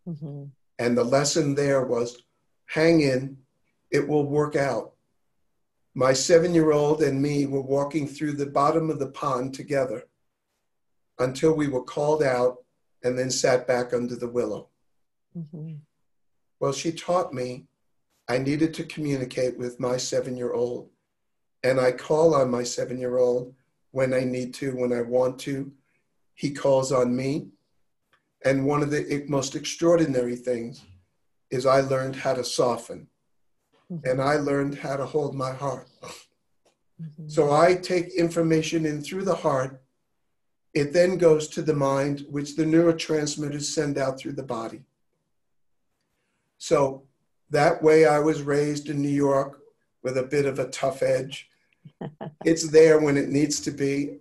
Mhm. 0.07 0.51
And 0.79 0.97
the 0.97 1.03
lesson 1.03 1.55
there 1.55 1.85
was 1.85 2.23
hang 2.65 3.01
in, 3.01 3.43
it 3.91 4.07
will 4.07 4.25
work 4.25 4.55
out. 4.55 4.95
My 5.93 6.13
seven 6.13 6.53
year 6.53 6.71
old 6.71 7.01
and 7.03 7.21
me 7.21 7.45
were 7.45 7.61
walking 7.61 8.07
through 8.07 8.33
the 8.33 8.45
bottom 8.45 8.89
of 8.89 8.99
the 8.99 9.11
pond 9.11 9.53
together 9.53 10.07
until 11.19 11.53
we 11.53 11.67
were 11.67 11.83
called 11.83 12.23
out 12.23 12.63
and 13.03 13.17
then 13.17 13.29
sat 13.29 13.67
back 13.67 13.93
under 13.93 14.15
the 14.15 14.29
willow. 14.29 14.69
Mhm. 15.37 15.81
Well, 16.59 16.71
she 16.73 16.91
taught 16.91 17.33
me 17.33 17.67
I 18.27 18.37
needed 18.37 18.73
to 18.75 18.85
communicate 18.85 19.57
with 19.57 19.79
my 19.79 19.97
seven 19.97 20.37
year 20.37 20.53
old. 20.53 20.89
And 21.63 21.79
I 21.81 21.91
call 21.91 22.33
on 22.33 22.49
my 22.49 22.63
seven 22.63 22.97
year 22.97 23.17
old 23.17 23.53
when 23.91 24.13
I 24.13 24.21
need 24.21 24.53
to, 24.55 24.75
when 24.75 24.93
I 24.93 25.01
want 25.01 25.39
to. 25.39 25.71
He 26.33 26.51
calls 26.51 26.91
on 26.91 27.15
me. 27.15 27.49
And 28.43 28.65
one 28.65 28.81
of 28.81 28.89
the 28.89 29.25
most 29.27 29.55
extraordinary 29.55 30.35
things 30.35 30.81
is 31.51 31.65
I 31.65 31.81
learned 31.81 32.15
how 32.15 32.33
to 32.33 32.43
soften 32.43 33.07
and 34.05 34.21
I 34.21 34.35
learned 34.37 34.75
how 34.75 34.95
to 34.95 35.05
hold 35.05 35.35
my 35.35 35.51
heart. 35.51 35.89
Mhm. 37.01 37.29
So 37.29 37.51
I 37.51 37.75
take 37.75 38.13
information 38.13 38.85
in 38.85 39.01
through 39.01 39.25
the 39.25 39.35
heart. 39.35 39.81
It 40.73 40.93
then 40.93 41.17
goes 41.17 41.49
to 41.49 41.61
the 41.61 41.75
mind, 41.75 42.25
which 42.29 42.55
the 42.55 42.63
neurotransmitters 42.63 43.63
send 43.63 43.97
out 43.97 44.17
through 44.17 44.33
the 44.33 44.43
body. 44.43 44.85
So 46.57 47.07
that 47.49 47.83
way 47.83 48.05
I 48.05 48.19
was 48.19 48.43
raised 48.43 48.87
in 48.87 49.01
New 49.01 49.09
York 49.09 49.61
with 50.03 50.17
a 50.17 50.23
bit 50.23 50.45
of 50.45 50.57
a 50.57 50.69
tough 50.69 51.03
edge. 51.03 51.49
It's 52.45 52.69
there 52.69 52.99
when 52.99 53.17
it 53.17 53.29
needs 53.29 53.59
to 53.61 53.71
be, 53.71 54.19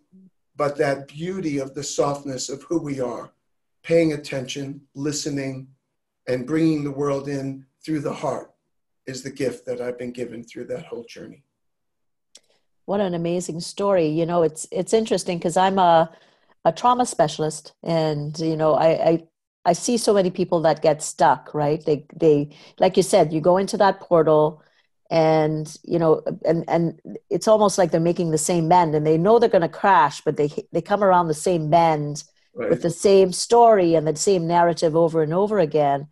but 0.56 0.76
that 0.76 1.08
beauty 1.08 1.58
of 1.58 1.74
the 1.74 1.82
softness 1.82 2.48
of 2.48 2.62
who 2.64 2.78
we 2.78 3.00
are, 3.00 3.32
paying 3.82 4.12
attention, 4.12 4.82
listening, 4.94 5.68
and 6.28 6.46
bringing 6.46 6.84
the 6.84 6.90
world 6.90 7.28
in 7.28 7.64
through 7.84 8.00
the 8.00 8.12
heart 8.12 8.52
is 9.06 9.22
the 9.22 9.30
gift 9.30 9.66
that 9.66 9.80
I've 9.80 9.98
been 9.98 10.12
given 10.12 10.44
through 10.44 10.66
that 10.66 10.86
whole 10.86 11.04
journey. 11.04 11.42
What 12.84 13.00
an 13.00 13.14
amazing 13.14 13.60
story. 13.60 14.08
You 14.08 14.26
know, 14.26 14.42
it's 14.42 14.66
it's 14.70 14.92
interesting 14.92 15.38
because 15.38 15.56
I'm 15.56 15.78
a 15.78 16.10
a 16.64 16.72
trauma 16.72 17.06
specialist 17.06 17.72
and 17.82 18.38
you 18.38 18.56
know, 18.56 18.74
I, 18.74 18.88
I 18.88 19.24
I 19.64 19.72
see 19.72 19.96
so 19.96 20.14
many 20.14 20.30
people 20.30 20.60
that 20.62 20.82
get 20.82 21.02
stuck, 21.02 21.54
right? 21.54 21.84
They 21.84 22.06
they 22.14 22.50
like 22.78 22.96
you 22.96 23.02
said, 23.02 23.32
you 23.32 23.40
go 23.40 23.56
into 23.58 23.76
that 23.78 24.00
portal 24.00 24.62
and 25.10 25.76
you 25.82 25.98
know 25.98 26.22
and 26.44 26.64
and 26.68 27.00
it's 27.28 27.48
almost 27.48 27.76
like 27.78 27.90
they're 27.90 28.00
making 28.00 28.30
the 28.30 28.38
same 28.38 28.68
bend 28.68 28.94
and 28.94 29.06
they 29.06 29.18
know 29.18 29.38
they're 29.38 29.48
going 29.48 29.60
to 29.60 29.68
crash 29.68 30.20
but 30.20 30.36
they 30.36 30.48
they 30.72 30.80
come 30.80 31.02
around 31.02 31.26
the 31.26 31.34
same 31.34 31.68
bend 31.68 32.24
Right? 32.54 32.70
with 32.70 32.82
the 32.82 32.90
same 32.90 33.32
story 33.32 33.94
and 33.94 34.06
the 34.06 34.16
same 34.16 34.46
narrative 34.46 34.96
over 34.96 35.22
and 35.22 35.32
over 35.32 35.60
again. 35.60 36.08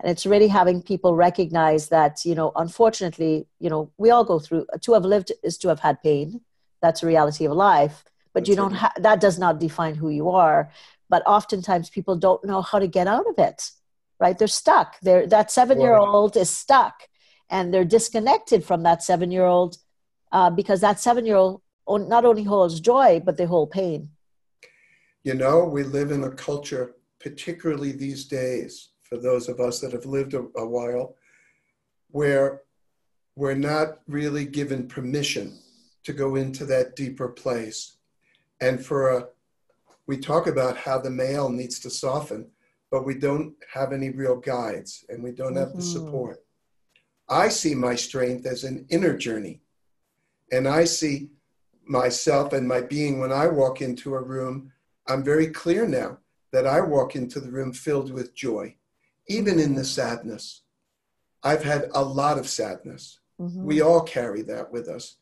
And 0.00 0.10
it's 0.10 0.26
really 0.26 0.48
having 0.48 0.82
people 0.82 1.14
recognize 1.14 1.88
that 1.88 2.24
you 2.24 2.34
know 2.34 2.52
unfortunately 2.56 3.46
you 3.60 3.70
know 3.70 3.90
we 3.96 4.10
all 4.10 4.24
go 4.24 4.38
through 4.38 4.66
to 4.80 4.92
have 4.94 5.04
lived 5.04 5.32
is 5.44 5.56
to 5.58 5.68
have 5.68 5.80
had 5.80 6.02
pain. 6.02 6.40
That's 6.82 7.02
a 7.02 7.06
reality 7.06 7.46
of 7.46 7.52
life. 7.52 8.04
But 8.34 8.48
you 8.48 8.56
don't 8.56 8.72
right. 8.72 8.80
ha- 8.80 8.92
that 8.98 9.20
does 9.20 9.38
not 9.38 9.60
define 9.60 9.94
who 9.94 10.10
you 10.10 10.28
are. 10.30 10.70
But 11.08 11.22
oftentimes 11.24 11.88
people 11.88 12.16
don't 12.16 12.44
know 12.44 12.62
how 12.62 12.78
to 12.80 12.88
get 12.88 13.06
out 13.06 13.26
of 13.28 13.38
it 13.38 13.70
right? 14.18 14.38
They're 14.38 14.48
stuck. 14.48 14.98
They're 15.00 15.26
that 15.26 15.50
seven 15.50 15.78
year 15.78 15.94
old 15.94 16.38
is 16.38 16.48
stuck 16.48 17.02
and 17.50 17.72
they're 17.72 17.84
disconnected 17.84 18.64
from 18.64 18.82
that 18.82 19.02
seven 19.02 19.30
year 19.30 19.44
old 19.44 19.78
uh, 20.32 20.50
because 20.50 20.80
that 20.80 20.98
seven 21.00 21.24
year 21.26 21.36
old 21.36 21.60
not 21.88 22.24
only 22.24 22.42
holds 22.44 22.80
joy 22.80 23.20
but 23.24 23.36
they 23.36 23.44
hold 23.44 23.70
pain 23.70 24.10
You 25.22 25.34
know, 25.34 25.64
we 25.64 25.82
live 25.82 26.10
in 26.16 26.22
a 26.24 26.30
culture, 26.30 26.94
particularly 27.18 27.92
these 27.92 28.22
days, 28.26 28.72
for 29.08 29.16
those 29.18 29.48
of 29.52 29.58
us 29.58 29.80
that 29.80 29.92
have 29.92 30.06
lived 30.06 30.34
a, 30.34 30.42
a 30.64 30.66
while, 30.76 31.06
where 32.10 32.62
we're 33.34 33.54
not 33.72 33.88
really 34.06 34.44
given 34.44 34.86
permission 34.96 35.46
to 36.04 36.12
go 36.12 36.36
into 36.36 36.64
that 36.66 36.94
deeper 37.02 37.28
place. 37.28 37.96
And 38.60 38.76
for 38.88 39.00
a, 39.16 39.26
we 40.06 40.16
talk 40.18 40.46
about 40.46 40.76
how 40.76 40.98
the 41.00 41.10
male 41.10 41.48
needs 41.48 41.80
to 41.80 41.90
soften, 41.90 42.46
but 42.92 43.04
we 43.04 43.14
don't 43.26 43.54
have 43.74 43.92
any 43.92 44.10
real 44.10 44.36
guides 44.36 45.04
and 45.08 45.22
we 45.22 45.32
don't 45.32 45.56
have 45.56 45.72
the 45.72 45.82
Mhm. 45.82 45.92
support. 45.96 46.38
I 47.28 47.48
see 47.48 47.74
my 47.74 47.94
strength 47.94 48.46
as 48.46 48.64
an 48.64 48.86
inner 48.88 49.16
journey. 49.16 49.60
And 50.52 50.68
I 50.68 50.84
see 50.84 51.30
myself 51.84 52.52
and 52.52 52.66
my 52.66 52.80
being 52.80 53.18
when 53.18 53.32
I 53.32 53.48
walk 53.48 53.80
into 53.80 54.14
a 54.14 54.22
room 54.22 54.72
I'm 55.08 55.22
very 55.22 55.48
clear 55.48 55.86
now 55.86 56.18
that 56.52 56.66
I 56.66 56.80
walk 56.80 57.14
into 57.14 57.40
the 57.40 57.50
room 57.50 57.72
filled 57.72 58.12
with 58.12 58.34
joy, 58.34 58.76
even 59.28 59.58
in 59.58 59.74
the 59.74 59.84
sadness. 59.84 60.62
I've 61.42 61.62
had 61.62 61.90
a 61.94 62.02
lot 62.02 62.38
of 62.38 62.48
sadness. 62.48 63.20
Mhm. 63.40 63.62
We 63.62 63.80
all 63.80 64.00
carry 64.00 64.42
that 64.42 64.72
with 64.72 64.88
us. 64.88 65.16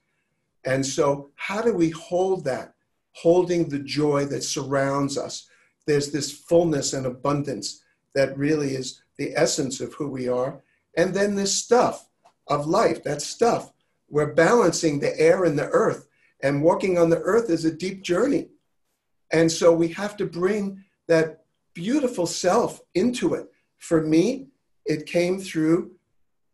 And 0.64 0.86
so, 0.86 1.32
how 1.34 1.60
do 1.60 1.74
we 1.74 1.90
hold 1.90 2.44
that? 2.44 2.74
Holding 3.12 3.68
the 3.68 3.80
joy 3.80 4.24
that 4.26 4.42
surrounds 4.42 5.18
us. 5.18 5.48
There's 5.86 6.10
this 6.10 6.32
fullness 6.32 6.94
and 6.94 7.04
abundance 7.04 7.82
that 8.14 8.38
really 8.38 8.74
is 8.74 9.02
the 9.18 9.36
essence 9.36 9.80
of 9.80 9.92
who 9.94 10.08
we 10.08 10.28
are. 10.28 10.62
And 10.96 11.14
then 11.14 11.34
this 11.34 11.56
stuff 11.56 12.08
of 12.48 12.66
life, 12.66 13.02
that 13.04 13.22
stuff. 13.22 13.72
We're 14.08 14.34
balancing 14.34 15.00
the 15.00 15.18
air 15.18 15.44
and 15.44 15.58
the 15.58 15.68
earth. 15.68 16.06
And 16.42 16.62
walking 16.62 16.98
on 16.98 17.10
the 17.10 17.20
earth 17.20 17.50
is 17.50 17.64
a 17.64 17.74
deep 17.74 18.02
journey. 18.02 18.48
And 19.32 19.50
so 19.50 19.72
we 19.72 19.88
have 19.88 20.16
to 20.18 20.26
bring 20.26 20.84
that 21.08 21.44
beautiful 21.74 22.26
self 22.26 22.80
into 22.94 23.34
it. 23.34 23.46
For 23.78 24.02
me, 24.02 24.48
it 24.84 25.06
came 25.06 25.40
through 25.40 25.92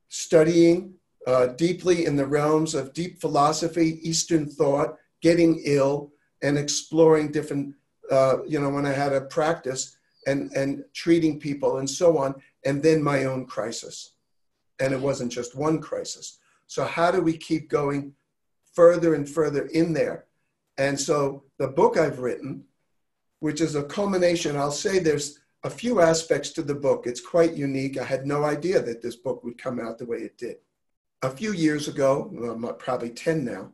studying 0.09 0.95
uh, 1.27 1.49
deeply 1.49 2.07
in 2.07 2.17
the 2.17 2.27
realms 2.27 2.75
of 2.75 2.95
deep 2.95 3.21
philosophy, 3.21 4.01
Eastern 4.03 4.49
thought, 4.49 4.97
getting 5.21 5.61
ill, 5.65 6.13
and 6.43 6.57
exploring 6.57 7.31
different, 7.31 7.75
uh, 8.11 8.39
you 8.47 8.59
know, 8.59 8.71
when 8.71 8.87
I 8.87 8.93
had 8.93 9.13
a 9.13 9.21
practice 9.21 9.97
and, 10.27 10.51
and 10.53 10.85
treating 10.95 11.39
people 11.39 11.79
and 11.79 11.89
so 11.89 12.17
on, 12.17 12.35
and 12.65 12.83
then 12.83 13.03
my 13.03 13.25
own 13.25 13.47
crisis. 13.47 14.13
And 14.81 14.93
it 14.93 15.01
wasn't 15.01 15.33
just 15.33 15.55
one 15.55 15.81
crisis. 15.81 16.39
So, 16.67 16.85
how 16.85 17.11
do 17.11 17.21
we 17.21 17.37
keep 17.37 17.69
going 17.69 18.15
further 18.75 19.15
and 19.15 19.29
further 19.29 19.67
in 19.67 19.93
there? 19.93 20.27
And 20.79 20.99
so, 20.99 21.45
the 21.59 21.69
book 21.69 21.97
I've 21.97 22.21
written, 22.21 22.65
which 23.41 23.61
is 23.61 23.75
a 23.75 23.85
culmination, 23.85 24.57
I'll 24.57 24.71
say 24.71 24.99
there's 24.99 25.41
a 25.63 25.71
few 25.71 26.01
aspects 26.01 26.51
to 26.51 26.63
the 26.63 26.75
book. 26.75 27.07
It's 27.07 27.21
quite 27.21 27.55
unique. 27.55 27.99
I 27.99 28.05
had 28.05 28.27
no 28.27 28.45
idea 28.45 28.81
that 28.81 29.03
this 29.03 29.17
book 29.17 29.45
would 29.45 29.59
come 29.59 29.79
out 29.79 29.99
the 29.99 30.07
way 30.07 30.19
it 30.19 30.39
did. 30.39 30.57
A 31.23 31.31
few 31.31 31.53
years 31.53 31.87
ago, 31.87 32.31
well, 32.33 32.73
probably 32.75 33.11
10 33.11 33.45
now, 33.45 33.73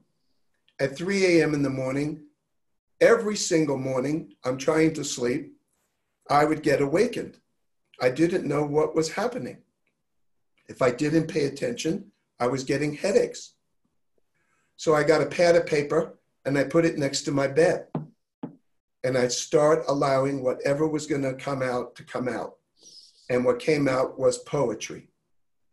at 0.81 0.97
3 0.97 1.25
a.m. 1.27 1.55
in 1.55 1.63
the 1.63 1.71
morning, 1.71 2.25
every 3.01 3.37
single 3.37 3.79
morning, 3.79 4.35
I'm 4.45 4.59
trying 4.59 4.95
to 4.95 5.05
sleep, 5.05 5.53
I 6.29 6.45
would 6.45 6.63
get 6.63 6.81
awakened. 6.81 7.39
I 8.01 8.11
didn't 8.11 8.49
know 8.49 8.65
what 8.65 8.95
was 8.95 9.13
happening. 9.13 9.59
If 10.69 10.83
I 10.83 10.91
didn't 10.91 11.29
pay 11.29 11.47
attention, 11.47 12.11
I 12.39 12.47
was 12.47 12.65
getting 12.65 12.95
headaches. 12.95 13.55
So 14.77 14.95
I 14.95 15.05
got 15.05 15.23
a 15.23 15.27
pad 15.27 15.57
of 15.57 15.67
paper 15.67 16.19
and 16.45 16.59
I 16.59 16.65
put 16.65 16.85
it 16.85 16.99
next 16.99 17.23
to 17.23 17.33
my 17.33 17.47
bed 17.47 17.87
and 19.05 19.17
I'd 19.17 19.33
start 19.33 19.85
allowing 19.89 20.43
whatever 20.43 20.87
was 20.87 21.07
going 21.07 21.23
to 21.23 21.35
come 21.35 21.63
out 21.63 21.95
to 21.95 22.03
come 22.03 22.29
out. 22.29 22.57
And 23.31 23.45
what 23.45 23.59
came 23.59 23.89
out 23.89 24.19
was 24.19 24.39
poetry 24.39 25.09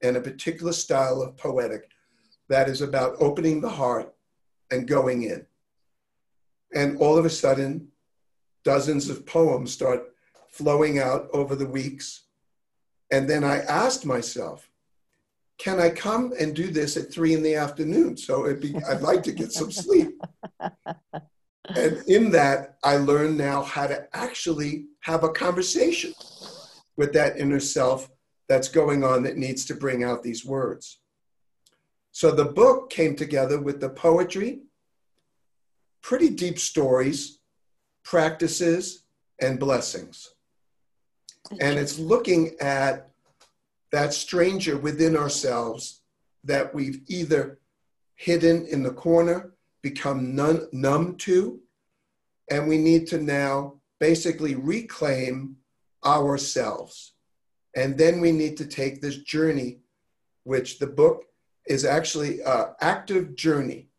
and 0.03 0.15
a 0.15 0.21
particular 0.21 0.73
style 0.73 1.21
of 1.21 1.35
poetic 1.37 1.89
that 2.49 2.69
is 2.69 2.81
about 2.81 3.15
opening 3.19 3.59
the 3.59 3.69
heart 3.69 4.13
and 4.69 4.87
going 4.87 5.23
in. 5.23 5.45
And 6.75 6.97
all 6.97 7.17
of 7.17 7.25
a 7.25 7.29
sudden, 7.29 7.87
dozens 8.63 9.09
of 9.09 9.25
poems 9.25 9.71
start 9.71 10.13
flowing 10.49 10.99
out 10.99 11.27
over 11.33 11.55
the 11.55 11.67
weeks. 11.67 12.25
And 13.11 13.29
then 13.29 13.43
I 13.43 13.59
asked 13.61 14.05
myself, 14.05 14.69
can 15.63 15.79
I 15.79 15.89
come 15.91 16.33
and 16.37 16.53
do 16.53 16.67
this 16.67 16.97
at 16.97 17.09
three 17.09 17.33
in 17.33 17.41
the 17.41 17.55
afternoon? 17.55 18.17
So 18.17 18.45
it'd 18.45 18.59
be, 18.59 18.75
I'd 18.89 18.99
like 18.99 19.23
to 19.23 19.31
get 19.31 19.53
some 19.53 19.71
sleep. 19.71 20.09
And 21.75 22.03
in 22.09 22.29
that, 22.31 22.75
I 22.83 22.97
learned 22.97 23.37
now 23.37 23.63
how 23.63 23.87
to 23.87 24.05
actually 24.13 24.87
have 24.99 25.23
a 25.23 25.29
conversation 25.29 26.13
with 26.97 27.13
that 27.13 27.39
inner 27.39 27.61
self 27.61 28.09
that's 28.49 28.67
going 28.67 29.05
on 29.05 29.23
that 29.23 29.37
needs 29.37 29.63
to 29.67 29.73
bring 29.73 30.03
out 30.03 30.23
these 30.23 30.43
words. 30.43 30.99
So 32.11 32.31
the 32.31 32.43
book 32.43 32.89
came 32.89 33.15
together 33.15 33.61
with 33.61 33.79
the 33.79 33.89
poetry, 33.89 34.63
pretty 36.01 36.31
deep 36.31 36.59
stories, 36.59 37.39
practices, 38.03 39.05
and 39.39 39.57
blessings. 39.57 40.33
And 41.61 41.79
it's 41.79 41.97
looking 41.97 42.57
at 42.59 43.12
that 43.93 44.11
stranger 44.11 44.75
within 44.75 45.15
ourselves 45.15 46.01
that 46.43 46.73
we've 46.73 47.03
either 47.07 47.59
hidden 48.15 48.65
in 48.65 48.81
the 48.81 48.91
corner 48.91 49.53
become 49.83 50.35
numb, 50.35 50.67
numb 50.71 51.15
to, 51.15 51.59
and 52.49 52.67
we 52.67 52.79
need 52.79 53.05
to 53.05 53.19
now 53.19 53.75
basically 53.99 54.55
reclaim 54.55 55.55
ourselves. 56.03 57.13
And 57.75 57.95
then 57.95 58.19
we 58.19 58.31
need 58.31 58.57
to 58.57 58.65
take 58.65 58.99
this 58.99 59.17
journey, 59.17 59.81
which 60.43 60.79
the 60.79 60.87
book 60.87 61.25
is 61.67 61.85
actually 61.85 62.41
an 62.41 62.69
active 62.81 63.35
journey, 63.35 63.89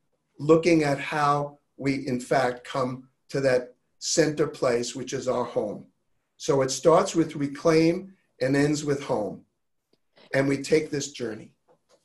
looking 0.40 0.82
at 0.82 0.98
how 0.98 1.58
we, 1.76 2.04
in 2.08 2.18
fact, 2.18 2.64
come 2.64 3.04
to 3.28 3.40
that 3.42 3.74
center 4.00 4.48
place, 4.48 4.96
which 4.96 5.12
is 5.12 5.28
our 5.28 5.44
home. 5.44 5.86
So 6.36 6.62
it 6.62 6.72
starts 6.72 7.14
with 7.14 7.36
reclaim 7.36 8.14
and 8.40 8.56
ends 8.56 8.84
with 8.84 9.04
home. 9.04 9.43
And 10.34 10.48
we 10.48 10.58
take 10.58 10.90
this 10.90 11.12
journey. 11.12 11.52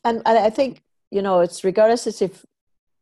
And, 0.06 0.22
and 0.26 0.38
I 0.38 0.50
think, 0.50 0.82
you 1.12 1.22
know, 1.22 1.42
it's 1.42 1.64
regardless 1.64 2.22
if 2.22 2.46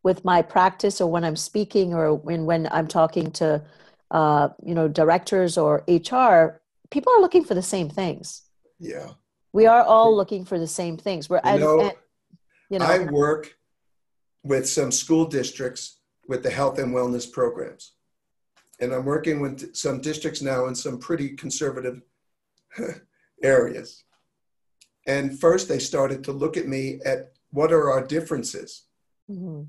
with 0.03 0.23
my 0.23 0.41
practice 0.41 1.01
or 1.01 1.11
when 1.11 1.23
I'm 1.23 1.35
speaking 1.35 1.93
or 1.93 2.13
when, 2.13 2.45
when 2.45 2.67
I'm 2.71 2.87
talking 2.87 3.29
to, 3.31 3.61
uh, 4.09 4.49
you 4.63 4.73
know, 4.73 4.87
directors 4.87 5.57
or 5.57 5.83
HR, 5.87 6.61
people 6.89 7.11
are 7.13 7.21
looking 7.21 7.43
for 7.43 7.53
the 7.53 7.61
same 7.61 7.89
things. 7.89 8.43
Yeah. 8.79 9.09
We 9.51 9.65
are 9.65 9.83
all 9.83 10.15
looking 10.15 10.45
for 10.45 10.57
the 10.57 10.67
same 10.67 10.97
things. 10.97 11.29
We're, 11.29 11.41
you 11.45 11.59
know, 11.59 11.81
and, 11.81 11.93
you 12.69 12.79
know, 12.79 12.85
I 12.85 12.99
work 12.99 13.57
with 14.43 14.67
some 14.67 14.91
school 14.91 15.25
districts 15.25 15.99
with 16.27 16.43
the 16.43 16.49
health 16.49 16.79
and 16.79 16.93
wellness 16.93 17.29
programs. 17.29 17.93
And 18.79 18.93
I'm 18.93 19.05
working 19.05 19.41
with 19.41 19.75
some 19.75 19.99
districts 20.01 20.41
now 20.41 20.67
in 20.67 20.75
some 20.75 20.99
pretty 20.99 21.29
conservative 21.29 22.01
areas. 23.43 24.03
And 25.07 25.39
first, 25.39 25.67
they 25.67 25.79
started 25.79 26.23
to 26.25 26.31
look 26.31 26.57
at 26.57 26.67
me 26.67 26.99
at 27.05 27.31
what 27.51 27.71
are 27.71 27.89
our 27.89 28.05
differences. 28.05 28.83
Mm-hmm. 29.31 29.63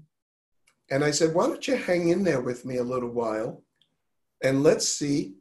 And 0.90 1.05
I 1.05 1.12
said, 1.12 1.35
why 1.35 1.46
don't 1.46 1.66
you 1.66 1.77
hang 1.77 2.09
in 2.09 2.24
there 2.24 2.40
with 2.40 2.64
me 2.64 2.77
a 2.77 2.83
little 2.83 3.11
while 3.11 3.62
and 4.42 4.62
let's 4.62 4.88
see 4.88 5.35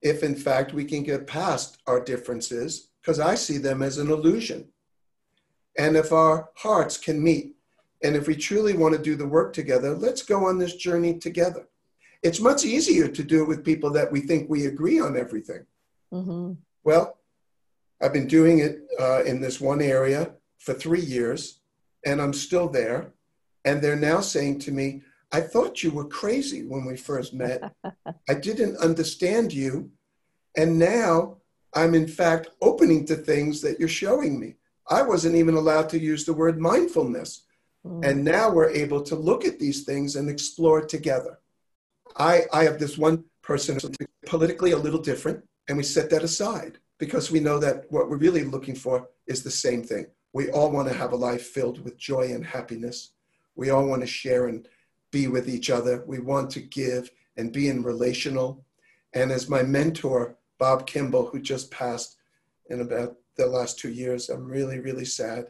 if, 0.00 0.22
in 0.22 0.34
fact, 0.34 0.72
we 0.72 0.84
can 0.84 1.02
get 1.02 1.26
past 1.26 1.78
our 1.86 2.00
differences, 2.02 2.90
because 3.00 3.20
I 3.20 3.34
see 3.34 3.58
them 3.58 3.82
as 3.82 3.98
an 3.98 4.10
illusion. 4.10 4.68
And 5.78 5.96
if 5.96 6.12
our 6.12 6.50
hearts 6.56 6.98
can 6.98 7.22
meet, 7.22 7.54
and 8.02 8.16
if 8.16 8.26
we 8.26 8.34
truly 8.34 8.74
want 8.74 8.96
to 8.96 9.02
do 9.02 9.14
the 9.14 9.26
work 9.26 9.52
together, 9.52 9.94
let's 9.94 10.22
go 10.22 10.46
on 10.46 10.58
this 10.58 10.74
journey 10.74 11.18
together. 11.18 11.68
It's 12.22 12.40
much 12.40 12.64
easier 12.64 13.08
to 13.08 13.22
do 13.22 13.42
it 13.42 13.48
with 13.48 13.64
people 13.64 13.90
that 13.90 14.10
we 14.10 14.20
think 14.20 14.50
we 14.50 14.66
agree 14.66 15.00
on 15.00 15.16
everything. 15.16 15.64
Mm-hmm. 16.12 16.52
Well, 16.84 17.16
I've 18.02 18.12
been 18.12 18.26
doing 18.26 18.58
it 18.58 18.80
uh, 18.98 19.22
in 19.22 19.40
this 19.40 19.60
one 19.60 19.80
area 19.80 20.32
for 20.58 20.74
three 20.74 21.00
years, 21.00 21.60
and 22.04 22.20
I'm 22.20 22.32
still 22.32 22.68
there. 22.68 23.12
And 23.64 23.80
they're 23.80 23.94
now 23.94 24.20
saying 24.20 24.58
to 24.60 24.72
me, 24.72 25.02
I 25.30 25.40
thought 25.40 25.84
you 25.84 25.92
were 25.92 26.06
crazy 26.06 26.64
when 26.64 26.84
we 26.84 26.96
first 26.96 27.32
met. 27.32 27.72
I 28.28 28.34
didn't 28.34 28.76
understand 28.78 29.52
you. 29.52 29.90
And 30.56 30.80
now 30.80 31.38
I'm, 31.74 31.94
in 31.94 32.08
fact, 32.08 32.50
opening 32.60 33.06
to 33.06 33.14
things 33.14 33.60
that 33.60 33.78
you're 33.78 33.88
showing 33.88 34.38
me. 34.38 34.56
I 34.90 35.02
wasn't 35.02 35.36
even 35.36 35.54
allowed 35.54 35.88
to 35.90 35.98
use 35.98 36.24
the 36.24 36.34
word 36.34 36.60
mindfulness. 36.60 37.44
Mm. 37.86 38.04
And 38.04 38.24
now 38.24 38.50
we're 38.50 38.70
able 38.70 39.00
to 39.02 39.14
look 39.14 39.44
at 39.44 39.60
these 39.60 39.84
things 39.84 40.16
and 40.16 40.28
explore 40.28 40.82
together. 40.84 41.38
I, 42.16 42.42
I 42.52 42.64
have 42.64 42.80
this 42.80 42.98
one 42.98 43.24
person 43.42 43.78
politically 44.26 44.72
a 44.72 44.76
little 44.76 45.00
different, 45.00 45.44
and 45.68 45.78
we 45.78 45.84
set 45.84 46.10
that 46.10 46.24
aside 46.24 46.78
because 47.02 47.32
we 47.32 47.40
know 47.40 47.58
that 47.58 47.84
what 47.90 48.08
we're 48.08 48.16
really 48.16 48.44
looking 48.44 48.76
for 48.76 49.08
is 49.26 49.42
the 49.42 49.50
same 49.50 49.82
thing. 49.82 50.06
We 50.32 50.50
all 50.52 50.70
want 50.70 50.86
to 50.86 50.94
have 50.94 51.10
a 51.10 51.16
life 51.16 51.42
filled 51.48 51.82
with 51.82 51.98
joy 51.98 52.30
and 52.30 52.46
happiness. 52.46 53.10
We 53.56 53.70
all 53.70 53.86
want 53.86 54.02
to 54.02 54.06
share 54.06 54.46
and 54.46 54.68
be 55.10 55.26
with 55.26 55.48
each 55.48 55.68
other. 55.68 56.04
We 56.06 56.20
want 56.20 56.48
to 56.52 56.60
give 56.60 57.10
and 57.36 57.52
be 57.52 57.68
in 57.68 57.82
relational. 57.82 58.64
And 59.14 59.32
as 59.32 59.48
my 59.48 59.64
mentor, 59.64 60.36
Bob 60.60 60.86
Kimball, 60.86 61.26
who 61.26 61.40
just 61.40 61.72
passed 61.72 62.18
in 62.70 62.80
about 62.82 63.16
the 63.36 63.46
last 63.46 63.80
two 63.80 63.90
years, 63.90 64.28
I'm 64.28 64.46
really, 64.46 64.78
really 64.78 65.04
sad. 65.04 65.46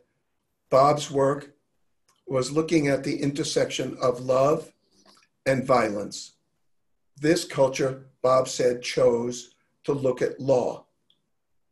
Bob's 0.70 1.10
work 1.10 1.52
was 2.26 2.50
looking 2.50 2.88
at 2.88 3.04
the 3.04 3.20
intersection 3.20 3.98
of 4.00 4.20
love 4.20 4.72
and 5.44 5.66
violence. 5.66 6.32
This 7.20 7.44
culture, 7.44 8.06
Bob 8.22 8.48
said, 8.48 8.80
chose 8.80 9.54
to 9.84 9.92
look 9.92 10.22
at 10.22 10.40
law. 10.40 10.86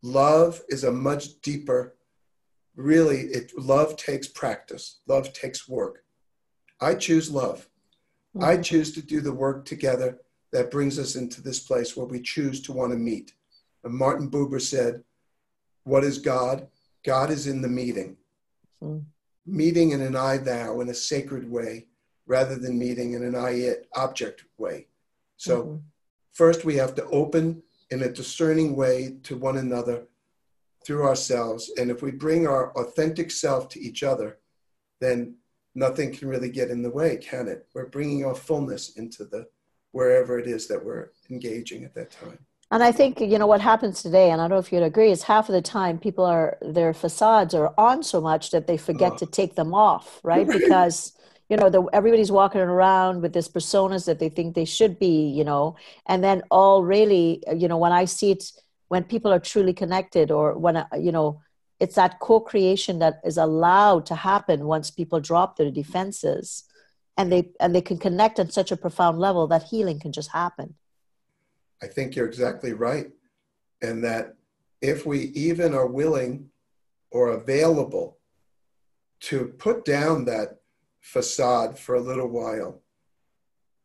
Love 0.02 0.62
is 0.68 0.84
a 0.84 0.92
much 0.92 1.40
deeper, 1.42 1.96
really, 2.74 3.20
it, 3.20 3.52
love 3.58 3.96
takes 3.96 4.28
practice, 4.28 5.00
love 5.06 5.32
takes 5.32 5.68
work. 5.68 6.04
I 6.80 6.94
choose 6.94 7.30
love. 7.30 7.68
Mm-hmm. 8.36 8.44
I 8.44 8.56
choose 8.58 8.92
to 8.94 9.02
do 9.02 9.20
the 9.20 9.32
work 9.32 9.64
together 9.64 10.18
that 10.52 10.70
brings 10.70 10.98
us 10.98 11.16
into 11.16 11.42
this 11.42 11.60
place 11.60 11.96
where 11.96 12.06
we 12.06 12.20
choose 12.20 12.60
to 12.62 12.72
want 12.72 12.92
to 12.92 12.98
meet. 12.98 13.34
And 13.84 13.94
Martin 13.94 14.30
Buber 14.30 14.60
said, 14.60 15.04
What 15.84 16.04
is 16.04 16.18
God? 16.18 16.68
God 17.04 17.30
is 17.30 17.46
in 17.46 17.62
the 17.62 17.68
meeting. 17.68 18.16
Mm-hmm. 18.82 19.04
Meeting 19.46 19.90
in 19.90 20.00
an 20.00 20.16
I 20.16 20.36
thou 20.38 20.80
in 20.80 20.88
a 20.88 20.94
sacred 20.94 21.50
way 21.50 21.86
rather 22.26 22.56
than 22.56 22.78
meeting 22.78 23.14
in 23.14 23.24
an 23.24 23.34
I 23.34 23.50
it 23.50 23.88
object 23.94 24.44
way. 24.58 24.86
So, 25.36 25.62
mm-hmm. 25.62 25.76
first 26.32 26.64
we 26.64 26.76
have 26.76 26.94
to 26.96 27.04
open 27.06 27.62
in 27.90 28.02
a 28.02 28.12
discerning 28.12 28.76
way 28.76 29.16
to 29.24 29.36
one 29.36 29.56
another 29.56 30.06
through 30.86 31.04
ourselves. 31.04 31.70
And 31.76 31.90
if 31.90 32.02
we 32.02 32.10
bring 32.10 32.46
our 32.46 32.72
authentic 32.72 33.30
self 33.30 33.68
to 33.70 33.80
each 33.80 34.02
other, 34.02 34.38
then 35.00 35.36
nothing 35.74 36.12
can 36.12 36.28
really 36.28 36.50
get 36.50 36.70
in 36.70 36.82
the 36.82 36.90
way, 36.90 37.16
can 37.16 37.48
it? 37.48 37.66
We're 37.74 37.88
bringing 37.88 38.24
our 38.24 38.34
fullness 38.34 38.96
into 38.96 39.24
the 39.24 39.46
wherever 39.92 40.38
it 40.38 40.46
is 40.46 40.68
that 40.68 40.84
we're 40.84 41.10
engaging 41.30 41.84
at 41.84 41.94
that 41.94 42.10
time. 42.10 42.38
And 42.72 42.84
I 42.84 42.92
think 42.92 43.18
you 43.20 43.36
know 43.36 43.48
what 43.48 43.60
happens 43.60 44.00
today, 44.00 44.30
and 44.30 44.40
I 44.40 44.44
don't 44.44 44.50
know 44.50 44.58
if 44.58 44.72
you'd 44.72 44.84
agree, 44.84 45.10
is 45.10 45.24
half 45.24 45.48
of 45.48 45.54
the 45.54 45.62
time 45.62 45.98
people 45.98 46.24
are 46.24 46.56
their 46.62 46.94
facades 46.94 47.52
are 47.52 47.74
on 47.76 48.04
so 48.04 48.20
much 48.20 48.52
that 48.52 48.68
they 48.68 48.76
forget 48.76 49.12
oh. 49.14 49.16
to 49.16 49.26
take 49.26 49.56
them 49.56 49.74
off, 49.74 50.20
right? 50.22 50.46
Because 50.60 51.12
you 51.50 51.56
know 51.56 51.68
the, 51.68 51.82
everybody's 51.92 52.30
walking 52.30 52.60
around 52.60 53.22
with 53.22 53.32
this 53.32 53.48
personas 53.48 54.06
that 54.06 54.20
they 54.20 54.28
think 54.28 54.54
they 54.54 54.64
should 54.64 54.98
be, 55.00 55.28
you 55.28 55.42
know, 55.42 55.76
and 56.06 56.22
then 56.22 56.42
all 56.48 56.84
really, 56.84 57.42
uh, 57.48 57.54
you 57.54 57.66
know, 57.66 57.76
when 57.76 57.90
I 57.90 58.04
see 58.04 58.30
it, 58.30 58.44
when 58.86 59.02
people 59.02 59.32
are 59.32 59.40
truly 59.40 59.72
connected, 59.72 60.30
or 60.30 60.56
when 60.56 60.76
uh, 60.76 60.86
you 60.98 61.10
know, 61.10 61.42
it's 61.80 61.96
that 61.96 62.20
co-creation 62.20 63.00
that 63.00 63.20
is 63.24 63.36
allowed 63.36 64.06
to 64.06 64.14
happen 64.14 64.64
once 64.64 64.92
people 64.92 65.18
drop 65.18 65.56
their 65.56 65.72
defenses, 65.72 66.64
and 67.16 67.32
they 67.32 67.50
and 67.58 67.74
they 67.74 67.82
can 67.82 67.98
connect 67.98 68.38
on 68.38 68.48
such 68.48 68.70
a 68.70 68.76
profound 68.76 69.18
level 69.18 69.48
that 69.48 69.64
healing 69.64 69.98
can 69.98 70.12
just 70.12 70.30
happen. 70.30 70.76
I 71.82 71.88
think 71.88 72.14
you're 72.14 72.28
exactly 72.28 72.74
right. 72.74 73.10
And 73.82 74.04
that 74.04 74.36
if 74.80 75.04
we 75.04 75.18
even 75.48 75.74
are 75.74 75.86
willing 75.86 76.50
or 77.10 77.30
available 77.30 78.18
to 79.20 79.46
put 79.58 79.84
down 79.84 80.26
that 80.26 80.59
facade 81.00 81.78
for 81.78 81.94
a 81.94 82.00
little 82.00 82.28
while, 82.28 82.82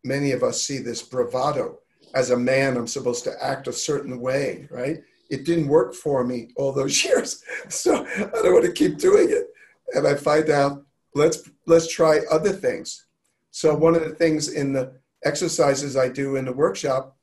many 0.04 0.32
of 0.32 0.43
us 0.43 0.62
see 0.62 0.78
this 0.78 1.01
bravado. 1.01 1.80
As 2.13 2.30
a 2.30 2.38
man, 2.38 2.78
I'm 2.78 2.88
supposed 2.88 3.23
to 3.25 3.43
act 3.43 3.67
a 3.67 3.73
certain 3.73 4.19
way, 4.21 4.67
right? 4.69 5.01
It 5.30 5.43
didn't 5.43 5.67
work 5.67 5.93
for 5.93 6.23
me 6.23 6.49
all 6.56 6.71
those 6.71 7.04
years, 7.06 7.43
so 7.69 8.06
I 8.06 8.41
don't 8.41 8.54
want 8.54 8.65
to 8.65 8.71
keep 8.71 8.97
doing 8.97 9.30
it. 9.30 9.47
And 9.93 10.08
I 10.08 10.15
find 10.15 10.49
out 10.49 10.84
let's 11.13 11.49
let's 11.65 11.91
try 11.91 12.19
other 12.32 12.51
things. 12.51 13.06
So 13.51 13.73
one 13.75 13.95
of 13.95 14.04
the 14.04 14.15
things 14.15 14.49
in 14.49 14.73
the 14.73 14.93
exercises 15.23 15.97
I 15.97 16.10
do 16.10 16.36
in 16.36 16.45
the 16.45 16.54
workshop 16.54 17.17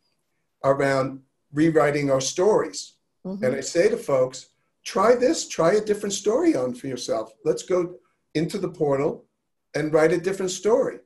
around 0.65 1.21
rewriting 1.53 2.11
our 2.11 2.21
stories. 2.21 2.95
Mm-hmm. 3.25 3.45
And 3.45 3.55
I 3.55 3.61
say 3.61 3.89
to 3.89 3.97
folks, 3.97 4.49
try 4.85 5.15
this, 5.15 5.49
try 5.49 5.75
a 5.75 5.81
different 5.81 6.13
story 6.13 6.57
on 6.57 6.75
for 6.75 6.89
yourself. 6.89 7.33
Let's 7.45 7.63
go 7.63 7.95
into 8.35 8.59
the 8.59 8.69
portal 8.69 9.25
and 9.75 9.93
write 9.93 10.13
a 10.13 10.21
different 10.21 10.51
story. 10.51 10.99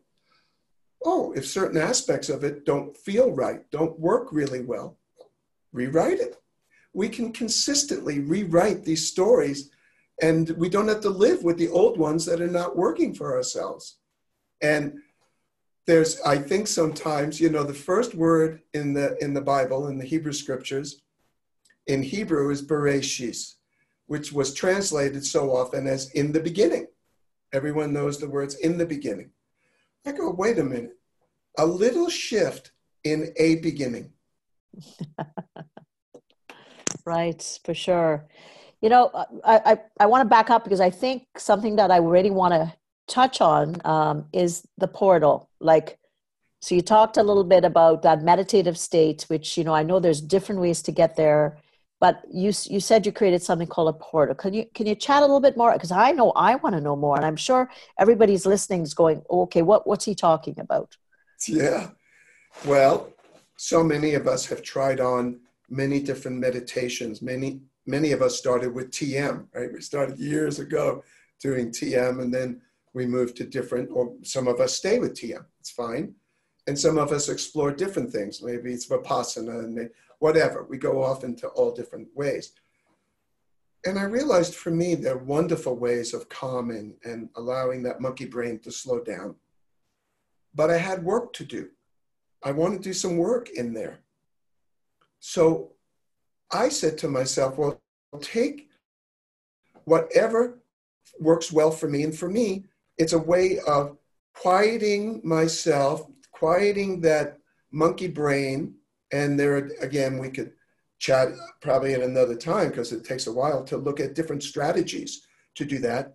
Oh, 1.05 1.33
if 1.33 1.47
certain 1.47 1.81
aspects 1.81 2.29
of 2.29 2.43
it 2.43 2.65
don't 2.65 2.97
feel 2.97 3.31
right, 3.31 3.71
don't 3.71 3.99
work 3.99 4.33
really 4.33 4.61
well, 4.61 4.99
rewrite 5.73 6.19
it. 6.19 6.37
We 6.93 7.09
can 7.09 7.33
consistently 7.33 8.21
rewrite 8.21 8.85
these 8.85 9.07
stories 9.09 9.71
and 10.23 10.49
we 10.51 10.71
don't 10.71 10.89
have 10.89 11.03
to 11.03 11.11
live 11.11 11.45
with 11.45 11.59
the 11.59 11.69
old 11.69 11.99
ones 11.99 12.25
that 12.25 12.41
are 12.41 12.47
not 12.47 12.77
working 12.77 13.15
for 13.15 13.37
ourselves. 13.37 13.99
And 14.63 15.01
there's 15.87 16.21
i 16.23 16.37
think 16.37 16.67
sometimes 16.67 17.41
you 17.41 17.49
know 17.49 17.63
the 17.63 17.73
first 17.73 18.15
word 18.15 18.61
in 18.75 18.93
the 18.93 19.17
in 19.23 19.33
the 19.33 19.41
bible 19.41 19.87
in 19.87 19.99
the 19.99 20.05
hebrew 20.05 20.33
scriptures 20.33 21.03
in 21.87 22.03
hebrew 22.03 22.51
is 22.51 22.67
bereshis 22.67 23.55
which 24.07 24.33
was 24.33 24.53
translated 24.53 25.25
so 25.25 25.55
often 25.55 25.87
as 25.87 26.11
in 26.11 26.33
the 26.33 26.41
beginning 26.41 26.87
everyone 27.57 27.93
knows 27.93 28.19
the 28.19 28.29
words 28.29 28.55
in 28.57 28.79
the 28.79 28.87
beginning. 28.87 29.31
I 30.07 30.13
go 30.13 30.31
wait 30.31 30.59
a 30.59 30.65
minute. 30.65 30.97
A 31.59 31.67
little 31.67 32.09
shift 32.09 32.73
in 33.03 33.33
a 33.37 33.57
beginning. 33.57 34.13
Right 37.05 37.61
for 37.65 37.73
sure. 37.73 38.27
You 38.83 38.89
know 38.89 39.11
i 39.45 39.57
i, 39.71 39.81
I 40.01 40.07
want 40.07 40.23
to 40.23 40.29
back 40.29 40.51
up 40.51 40.65
because 40.65 40.81
i 40.81 40.91
think 40.91 41.23
something 41.39 41.77
that 41.77 41.93
i 41.93 41.99
really 41.99 42.33
want 42.33 42.53
to 42.53 42.75
touch 43.07 43.41
on 43.41 43.77
um, 43.85 44.27
is 44.33 44.67
the 44.79 44.89
portal. 44.89 45.49
Like, 45.61 45.99
so 46.61 46.75
you 46.75 46.83
talked 46.83 47.17
a 47.17 47.23
little 47.23 47.45
bit 47.45 47.65
about 47.65 48.03
that 48.03 48.23
meditative 48.23 48.77
state, 48.77 49.25
which 49.29 49.57
you 49.57 49.65
know 49.65 49.75
I 49.75 49.83
know 49.83 50.01
there's 50.01 50.21
different 50.21 50.61
ways 50.61 50.83
to 50.83 50.93
get 50.93 51.17
there, 51.17 51.59
but 52.01 52.23
you 52.31 52.53
you 52.65 52.81
said 52.81 53.07
you 53.07 53.13
created 53.13 53.43
something 53.43 53.67
called 53.67 53.89
a 53.89 53.99
portal. 53.99 54.35
Can 54.35 54.53
you 54.53 54.67
can 54.75 54.87
you 54.87 54.95
chat 54.95 55.19
a 55.23 55.27
little 55.27 55.41
bit 55.41 55.57
more? 55.57 55.73
Because 55.73 55.91
I 55.91 56.13
know 56.13 56.33
I 56.33 56.57
want 56.57 56.75
to 56.75 56.81
know 56.81 56.97
more, 56.97 57.17
and 57.17 57.25
I'm 57.25 57.37
sure 57.37 57.71
everybody's 57.99 58.45
listening 58.47 58.83
is 58.83 58.95
going, 58.95 59.23
okay, 59.31 59.63
what 59.63 59.87
what's 59.87 60.05
he 60.05 60.15
talking 60.15 60.59
about? 60.59 60.97
Yeah, 61.47 61.91
well, 62.67 63.11
so 63.57 63.83
many 63.83 64.15
of 64.15 64.27
us 64.27 64.47
have 64.47 64.63
tried 64.63 65.01
on 65.01 65.41
many 65.71 66.01
different 66.01 66.39
meditations. 66.39 67.23
Many 67.23 67.61
many 67.87 68.13
of 68.13 68.21
us 68.21 68.37
started 68.37 68.75
with 68.75 68.91
TM, 68.91 69.47
right? 69.55 69.73
We 69.73 69.81
started 69.81 70.19
years 70.19 70.59
ago 70.59 71.03
doing 71.41 71.71
TM, 71.71 72.21
and 72.21 72.33
then 72.33 72.61
we 72.93 73.07
move 73.07 73.35
to 73.35 73.45
different, 73.45 73.91
or 73.93 74.15
some 74.23 74.49
of 74.49 74.61
us 74.61 74.75
stay 74.75 74.99
with 74.99 75.15
TM. 75.15 75.45
It's 75.61 75.71
fine. 75.71 76.15
And 76.67 76.79
some 76.79 76.99
of 76.99 77.13
us 77.13 77.29
explore 77.29 77.71
different 77.71 78.11
things. 78.11 78.43
Maybe 78.43 78.73
it's 78.73 78.89
Vipassana 78.89 79.65
and 79.65 79.89
whatever. 80.19 80.65
We 80.65 80.79
go 80.79 81.03
off 81.03 81.25
into 81.25 81.49
all 81.49 81.73
different 81.73 82.09
ways. 82.15 82.53
And 83.85 83.99
I 83.99 84.03
realized 84.03 84.55
for 84.55 84.71
me, 84.71 84.95
there 84.95 85.15
are 85.15 85.19
wonderful 85.19 85.77
ways 85.77 86.13
of 86.13 86.29
calming 86.29 86.97
and 87.05 87.29
allowing 87.37 87.83
that 87.85 88.01
monkey 88.01 88.25
brain 88.25 88.59
to 88.61 88.73
slow 88.73 89.01
down. 89.01 89.37
But 90.55 90.71
I 90.71 90.79
had 90.79 91.05
work 91.05 91.33
to 91.35 91.45
do. 91.45 91.71
I 92.43 92.53
want 92.53 92.75
to 92.75 92.81
do 92.81 92.93
some 92.93 93.17
work 93.17 93.51
in 93.51 93.73
there. 93.73 94.01
So 95.21 95.73
I 96.53 96.69
said 96.69 96.99
to 96.99 97.09
myself, 97.09 97.59
well, 97.59 97.81
take 98.21 98.69
whatever 99.85 100.59
works 101.21 101.53
well 101.53 101.71
for 101.71 101.89
me. 101.89 102.03
And 102.03 102.17
for 102.17 102.29
me, 102.29 102.65
it's 102.99 103.13
a 103.13 103.19
way 103.19 103.59
of 103.67 103.97
quieting 104.35 105.21
myself, 105.25 106.07
quieting 106.33 107.01
that 107.03 107.39
monkey 107.71 108.09
brain. 108.09 108.75
And 109.13 109.39
there, 109.39 109.71
again, 109.81 110.19
we 110.19 110.31
could 110.31 110.53
chat 110.99 111.29
probably 111.61 111.95
at 111.95 112.01
another 112.01 112.35
time 112.35 112.69
because 112.69 112.93
it 112.93 113.05
takes 113.05 113.27
a 113.27 113.33
while 113.33 113.63
to 113.65 113.77
look 113.77 114.01
at 114.01 114.15
different 114.15 114.43
strategies 114.43 115.27
to 115.55 115.65
do 115.65 115.79
that. 115.81 116.15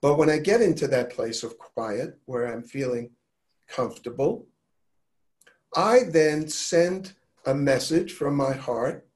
But 0.00 0.16
when 0.16 0.30
I 0.30 0.38
get 0.38 0.60
into 0.60 0.86
that 0.88 1.10
place 1.10 1.42
of 1.42 1.58
quiet 1.58 2.18
where 2.26 2.52
I'm 2.52 2.62
feeling 2.62 3.10
comfortable, 3.68 4.46
I 5.76 6.04
then 6.10 6.48
send 6.48 7.14
a 7.46 7.54
message 7.54 8.12
from 8.12 8.36
my 8.36 8.52
heart 8.52 9.06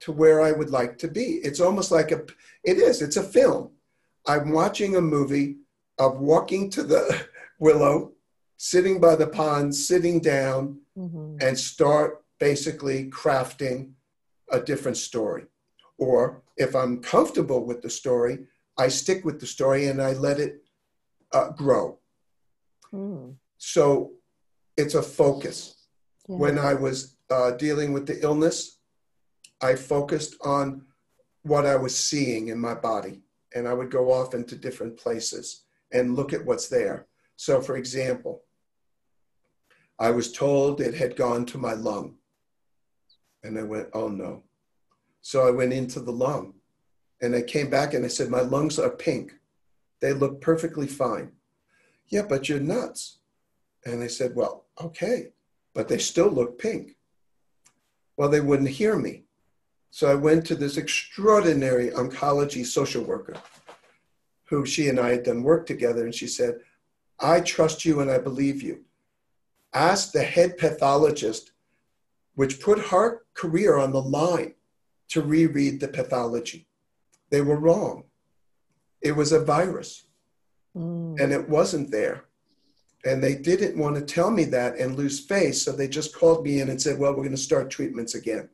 to 0.00 0.12
where 0.12 0.40
I 0.40 0.52
would 0.52 0.70
like 0.70 0.98
to 0.98 1.08
be. 1.08 1.40
It's 1.42 1.60
almost 1.60 1.90
like 1.90 2.10
a, 2.10 2.24
it 2.62 2.78
is, 2.78 3.02
it's 3.02 3.16
a 3.16 3.22
film. 3.22 3.70
I'm 4.26 4.50
watching 4.50 4.96
a 4.96 5.00
movie 5.00 5.56
of 5.98 6.20
walking 6.20 6.70
to 6.70 6.82
the 6.82 7.26
willow, 7.58 8.12
sitting 8.56 9.00
by 9.00 9.16
the 9.16 9.26
pond, 9.26 9.74
sitting 9.74 10.20
down, 10.20 10.80
mm-hmm. 10.96 11.36
and 11.40 11.58
start 11.58 12.23
basically 12.38 13.10
crafting 13.10 13.92
a 14.50 14.60
different 14.60 14.96
story. 14.96 15.44
Or 15.98 16.42
if 16.56 16.74
I'm 16.74 17.00
comfortable 17.00 17.64
with 17.64 17.82
the 17.82 17.90
story, 17.90 18.38
I 18.76 18.88
stick 18.88 19.24
with 19.24 19.40
the 19.40 19.46
story 19.46 19.86
and 19.86 20.02
I 20.02 20.12
let 20.12 20.40
it 20.40 20.62
uh, 21.32 21.50
grow. 21.50 21.98
Mm. 22.92 23.34
So 23.58 24.12
it's 24.76 24.94
a 24.94 25.02
focus. 25.02 25.86
Yeah. 26.28 26.36
When 26.36 26.58
I 26.58 26.74
was 26.74 27.16
uh, 27.30 27.52
dealing 27.52 27.92
with 27.92 28.06
the 28.06 28.20
illness, 28.22 28.78
I 29.60 29.74
focused 29.74 30.36
on 30.42 30.82
what 31.42 31.66
I 31.66 31.76
was 31.76 31.96
seeing 31.96 32.48
in 32.48 32.58
my 32.58 32.74
body, 32.74 33.22
and 33.54 33.68
I 33.68 33.74
would 33.74 33.90
go 33.90 34.12
off 34.12 34.34
into 34.34 34.56
different 34.56 34.96
places 34.96 35.64
and 35.92 36.16
look 36.16 36.32
at 36.32 36.44
what's 36.44 36.68
there. 36.68 37.06
So, 37.36 37.60
for 37.60 37.76
example, 37.76 38.42
I 39.98 40.10
was 40.10 40.32
told 40.32 40.80
it 40.80 40.94
had 40.94 41.16
gone 41.16 41.44
to 41.46 41.58
my 41.58 41.74
lung. 41.74 42.16
And 43.44 43.56
I 43.58 43.62
went, 43.62 43.88
oh 43.92 44.08
no. 44.08 44.42
So 45.22 45.46
I 45.46 45.52
went 45.52 45.72
into 45.72 46.00
the 46.00 46.10
lung 46.10 46.54
and 47.22 47.36
I 47.36 47.42
came 47.42 47.70
back 47.70 47.94
and 47.94 48.04
I 48.04 48.08
said, 48.08 48.28
my 48.28 48.40
lungs 48.40 48.78
are 48.78 48.90
pink. 48.90 49.32
They 50.00 50.12
look 50.12 50.40
perfectly 50.40 50.88
fine. 50.88 51.30
Yeah, 52.08 52.22
but 52.28 52.48
you're 52.48 52.58
nuts. 52.58 53.18
And 53.86 54.02
I 54.02 54.08
said, 54.08 54.34
well, 54.34 54.64
okay, 54.82 55.28
but 55.74 55.88
they 55.88 55.98
still 55.98 56.28
look 56.28 56.58
pink. 56.58 56.96
Well, 58.16 58.28
they 58.28 58.40
wouldn't 58.40 58.68
hear 58.68 58.96
me. 58.96 59.24
So 59.90 60.10
I 60.10 60.14
went 60.14 60.44
to 60.46 60.56
this 60.56 60.76
extraordinary 60.76 61.90
oncology 61.90 62.64
social 62.66 63.04
worker 63.04 63.36
who 64.46 64.66
she 64.66 64.88
and 64.88 64.98
I 64.98 65.10
had 65.10 65.22
done 65.22 65.42
work 65.42 65.66
together, 65.66 66.04
and 66.04 66.14
she 66.14 66.26
said, 66.26 66.60
I 67.20 67.40
trust 67.40 67.84
you 67.84 68.00
and 68.00 68.10
I 68.10 68.18
believe 68.18 68.62
you. 68.62 68.84
Ask 69.72 70.12
the 70.12 70.22
head 70.22 70.58
pathologist, 70.58 71.52
which 72.34 72.60
put 72.60 72.78
her 72.78 73.22
career 73.34 73.76
on 73.76 73.92
the 73.92 74.02
line 74.02 74.54
to 75.08 75.22
reread 75.22 75.80
the 75.80 75.88
pathology. 75.88 76.66
They 77.30 77.40
were 77.40 77.56
wrong. 77.56 78.04
It 79.00 79.12
was 79.12 79.32
a 79.32 79.44
virus, 79.44 80.06
mm. 80.76 81.20
and 81.20 81.32
it 81.32 81.48
wasn't 81.48 81.90
there. 81.90 82.24
And 83.04 83.22
they 83.22 83.34
didn't 83.34 83.78
want 83.78 83.96
to 83.96 84.02
tell 84.02 84.30
me 84.30 84.44
that 84.44 84.78
and 84.78 84.96
lose 84.96 85.20
face, 85.20 85.62
so 85.62 85.72
they 85.72 85.88
just 85.88 86.16
called 86.16 86.42
me 86.42 86.60
in 86.60 86.70
and 86.70 86.80
said, 86.80 86.98
Well, 86.98 87.12
we're 87.12 87.18
going 87.18 87.30
to 87.30 87.36
start 87.36 87.70
treatments 87.70 88.14
again. 88.14 88.48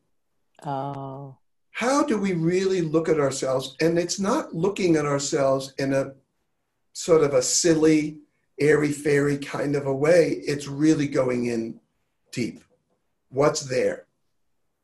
Oh 0.65 1.37
how 1.81 2.03
do 2.03 2.19
we 2.19 2.35
really 2.35 2.83
look 2.83 3.09
at 3.09 3.19
ourselves? 3.19 3.77
And 3.81 3.99
it's 3.99 4.21
not 4.21 4.55
looking 4.55 4.97
at 4.97 5.07
ourselves 5.07 5.73
in 5.79 5.95
a 5.95 6.13
sort 6.93 7.23
of 7.23 7.33
a 7.33 7.41
silly, 7.43 8.19
airy 8.61 8.93
fairy 8.93 9.39
kind 9.39 9.75
of 9.75 9.87
a 9.87 9.95
way. 9.95 10.43
It's 10.47 10.69
really 10.69 11.09
going 11.09 11.47
in 11.47 11.81
deep. 12.33 12.63
What's 13.31 13.63
there? 13.63 14.07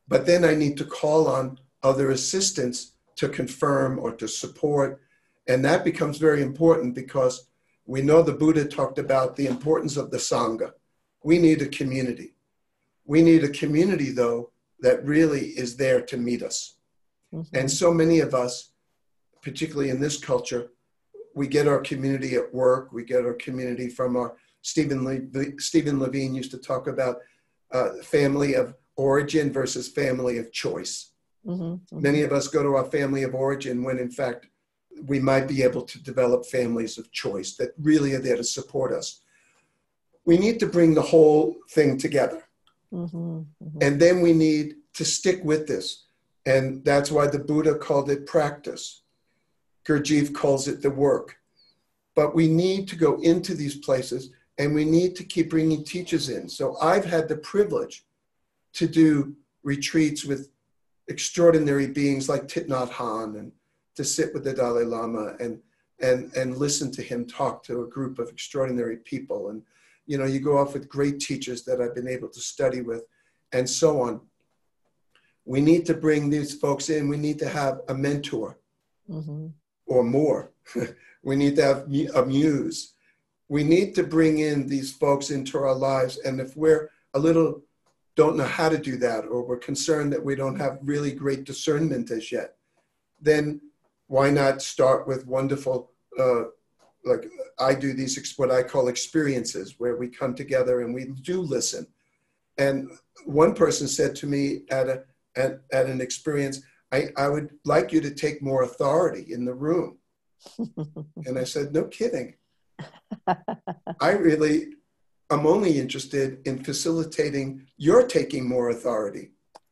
But 0.07 0.25
then 0.25 0.43
I 0.43 0.55
need 0.55 0.77
to 0.77 0.85
call 0.85 1.27
on 1.27 1.59
other 1.83 2.11
assistants 2.11 2.93
to 3.17 3.29
confirm 3.29 3.99
or 3.99 4.11
to 4.13 4.27
support. 4.27 5.01
And 5.47 5.63
that 5.65 5.83
becomes 5.83 6.17
very 6.17 6.41
important 6.41 6.95
because 6.95 7.47
we 7.85 8.01
know 8.01 8.21
the 8.21 8.33
Buddha 8.33 8.65
talked 8.65 8.99
about 8.99 9.35
the 9.35 9.47
importance 9.47 9.97
of 9.97 10.11
the 10.11 10.17
Sangha. 10.17 10.71
We 11.23 11.39
need 11.39 11.61
a 11.61 11.67
community. 11.67 12.35
We 13.05 13.21
need 13.21 13.43
a 13.43 13.49
community, 13.49 14.11
though, 14.11 14.51
that 14.81 15.05
really 15.05 15.47
is 15.49 15.77
there 15.77 16.01
to 16.01 16.17
meet 16.17 16.43
us. 16.43 16.75
Mm-hmm. 17.33 17.55
And 17.55 17.71
so 17.71 17.93
many 17.93 18.19
of 18.19 18.33
us, 18.33 18.71
particularly 19.41 19.89
in 19.89 19.99
this 19.99 20.17
culture, 20.17 20.71
we 21.33 21.47
get 21.47 21.67
our 21.67 21.79
community 21.79 22.35
at 22.35 22.53
work, 22.53 22.91
we 22.91 23.03
get 23.03 23.25
our 23.25 23.33
community 23.33 23.89
from 23.89 24.15
our 24.17 24.35
Stephen, 24.61 25.05
Le- 25.05 25.59
Stephen 25.59 25.99
Levine 25.99 26.35
used 26.35 26.51
to 26.51 26.57
talk 26.57 26.87
about 26.87 27.17
uh, 27.71 27.89
family 28.03 28.53
of 28.53 28.75
origin 28.95 29.51
versus 29.51 29.87
family 29.87 30.37
of 30.37 30.51
choice. 30.51 31.11
Mm-hmm, 31.45 31.63
mm-hmm. 31.63 32.01
Many 32.01 32.21
of 32.23 32.31
us 32.31 32.47
go 32.47 32.63
to 32.63 32.75
our 32.75 32.85
family 32.85 33.23
of 33.23 33.35
origin 33.35 33.83
when, 33.83 33.99
in 33.99 34.09
fact, 34.09 34.47
we 35.05 35.19
might 35.19 35.47
be 35.47 35.63
able 35.63 35.83
to 35.83 36.01
develop 36.03 36.45
families 36.45 36.97
of 36.97 37.11
choice 37.11 37.55
that 37.57 37.71
really 37.79 38.13
are 38.13 38.19
there 38.21 38.35
to 38.37 38.43
support 38.43 38.91
us. 38.91 39.21
We 40.25 40.37
need 40.37 40.59
to 40.59 40.65
bring 40.65 40.93
the 40.93 41.01
whole 41.01 41.55
thing 41.69 41.97
together. 41.97 42.43
Mm-hmm, 42.93 43.17
mm-hmm. 43.17 43.77
and 43.81 43.99
then 43.99 44.21
we 44.21 44.33
need 44.33 44.75
to 44.93 45.05
stick 45.05 45.43
with 45.43 45.67
this. 45.67 46.05
And 46.45 46.83
that's 46.85 47.11
why 47.11 47.27
the 47.27 47.39
Buddha 47.39 47.75
called 47.75 48.09
it 48.09 48.25
practice. 48.25 49.01
Gurdjieff 49.85 50.33
calls 50.33 50.67
it 50.67 50.81
the 50.81 50.89
work. 50.89 51.35
But 52.15 52.33
we 52.33 52.47
need 52.47 52.87
to 52.87 52.95
go 52.95 53.19
into 53.21 53.53
these 53.53 53.77
places 53.77 54.31
and 54.57 54.73
we 54.73 54.85
need 54.85 55.15
to 55.15 55.23
keep 55.23 55.49
bringing 55.49 55.83
teachers 55.83 56.29
in. 56.29 56.49
So 56.49 56.77
I've 56.81 57.05
had 57.05 57.27
the 57.27 57.37
privilege 57.37 58.05
to 58.73 58.87
do 58.87 59.35
retreats 59.63 60.25
with 60.25 60.49
extraordinary 61.07 61.87
beings 61.87 62.27
like 62.27 62.47
Thich 62.47 62.67
Nhat 62.67 62.89
Hanh 62.89 63.39
and 63.39 63.51
to 63.95 64.03
sit 64.03 64.33
with 64.33 64.43
the 64.43 64.53
Dalai 64.53 64.83
Lama 64.83 65.35
and 65.39 65.59
and 65.99 66.31
and 66.35 66.57
listen 66.57 66.91
to 66.91 67.01
him 67.01 67.25
talk 67.25 67.63
to 67.63 67.81
a 67.81 67.87
group 67.87 68.19
of 68.19 68.29
extraordinary 68.29 68.97
people. 68.97 69.49
And 69.49 69.63
you 70.05 70.17
know 70.17 70.25
you 70.25 70.39
go 70.39 70.57
off 70.57 70.73
with 70.73 70.89
great 70.89 71.19
teachers 71.19 71.63
that 71.63 71.81
I've 71.81 71.95
been 71.95 72.07
able 72.07 72.29
to 72.29 72.39
study 72.39 72.81
with 72.81 73.03
and 73.51 73.69
so 73.69 74.01
on. 74.01 74.21
We 75.45 75.61
need 75.61 75.85
to 75.85 75.93
bring 75.93 76.29
these 76.29 76.53
folks 76.59 76.89
in. 76.89 77.07
We 77.07 77.17
need 77.17 77.39
to 77.39 77.49
have 77.49 77.81
a 77.87 77.93
mentor 77.93 78.59
mm-hmm. 79.09 79.47
or 79.85 80.03
more. 80.03 80.51
We 81.23 81.35
need 81.35 81.57
to 81.57 81.63
have 81.63 81.87
a 82.15 82.25
muse 82.25 82.93
we 83.49 83.63
need 83.63 83.95
to 83.95 84.03
bring 84.03 84.39
in 84.39 84.67
these 84.67 84.91
folks 84.91 85.29
into 85.29 85.57
our 85.57 85.73
lives 85.73 86.17
and 86.19 86.39
if 86.39 86.55
we're 86.57 86.89
a 87.13 87.19
little 87.19 87.61
don't 88.17 88.35
know 88.35 88.43
how 88.43 88.67
to 88.67 88.79
do 88.79 88.97
that 88.97 89.25
or 89.25 89.43
we're 89.43 89.57
concerned 89.57 90.11
that 90.11 90.25
we 90.25 90.35
don't 90.35 90.59
have 90.59 90.79
really 90.81 91.11
great 91.11 91.43
discernment 91.43 92.09
as 92.09 92.31
yet, 92.31 92.55
then 93.21 93.61
why 94.07 94.29
not 94.31 94.61
start 94.61 95.07
with 95.07 95.27
wonderful, 95.27 95.91
uh, 96.19 96.45
like 97.05 97.29
I 97.59 97.75
do 97.75 97.93
these, 97.93 98.35
what 98.35 98.49
I 98.49 98.63
call 98.63 98.87
experiences, 98.87 99.75
where 99.77 99.97
we 99.97 100.07
come 100.07 100.33
together 100.33 100.81
and 100.81 100.95
we 100.95 101.05
do 101.05 101.41
listen. 101.41 101.85
And 102.57 102.89
one 103.25 103.53
person 103.53 103.87
said 103.87 104.15
to 104.17 104.25
me 104.25 104.61
at, 104.71 104.89
a, 104.89 105.03
at, 105.35 105.61
at 105.71 105.85
an 105.85 106.01
experience, 106.01 106.61
I, 106.91 107.09
I 107.17 107.29
would 107.29 107.51
like 107.65 107.91
you 107.91 108.01
to 108.01 108.11
take 108.11 108.41
more 108.41 108.63
authority 108.63 109.31
in 109.31 109.45
the 109.45 109.53
room. 109.53 109.99
and 110.57 111.37
I 111.37 111.43
said, 111.43 111.71
no 111.71 111.83
kidding. 111.83 112.33
I 114.01 114.11
really 114.11 114.67
I'm 115.29 115.45
only 115.45 115.77
interested 115.77 116.39
in 116.45 116.63
facilitating 116.63 117.67
your 117.75 118.07
taking 118.07 118.47
more 118.47 118.69
authority. 118.69 119.31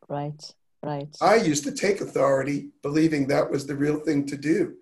Right, 0.10 0.54
right. 0.84 1.08
I 1.22 1.36
used 1.36 1.64
to 1.64 1.72
take 1.72 2.02
authority, 2.02 2.72
believing 2.82 3.28
that 3.28 3.50
was 3.50 3.66
the 3.66 3.76
real 3.76 4.00
thing 4.00 4.26
to 4.28 4.38
do. 4.38 4.76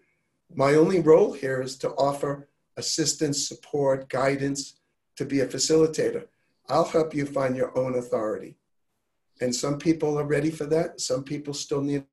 My 0.55 0.73
only 0.75 0.99
role 0.99 1.33
here 1.33 1.61
is 1.61 1.77
to 1.77 1.89
offer 1.91 2.49
assistance, 2.77 3.47
support, 3.47 4.09
guidance, 4.09 4.79
to 5.15 5.25
be 5.25 5.41
a 5.41 5.47
facilitator. 5.47 6.25
I'll 6.69 6.85
help 6.85 7.13
you 7.13 7.25
find 7.25 7.55
your 7.55 7.77
own 7.77 7.95
authority. 7.95 8.57
And 9.41 9.55
some 9.55 9.77
people 9.77 10.17
are 10.17 10.25
ready 10.25 10.49
for 10.49 10.65
that. 10.65 11.01
Some 11.01 11.23
people 11.23 11.53
still 11.53 11.81
need 11.81 12.05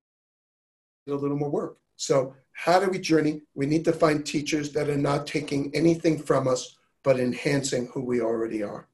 a 1.08 1.14
little 1.14 1.36
more 1.36 1.50
work. 1.50 1.78
So, 1.96 2.34
how 2.64 2.78
do 2.78 2.90
we 2.90 2.98
journey? 2.98 3.40
We 3.54 3.64
need 3.64 3.86
to 3.86 3.92
find 3.92 4.24
teachers 4.24 4.70
that 4.72 4.90
are 4.90 4.98
not 4.98 5.26
taking 5.26 5.74
anything 5.74 6.22
from 6.22 6.46
us 6.46 6.76
but 7.02 7.18
enhancing 7.18 7.86
who 7.86 8.02
we 8.02 8.20
already 8.20 8.62
are. 8.62 8.86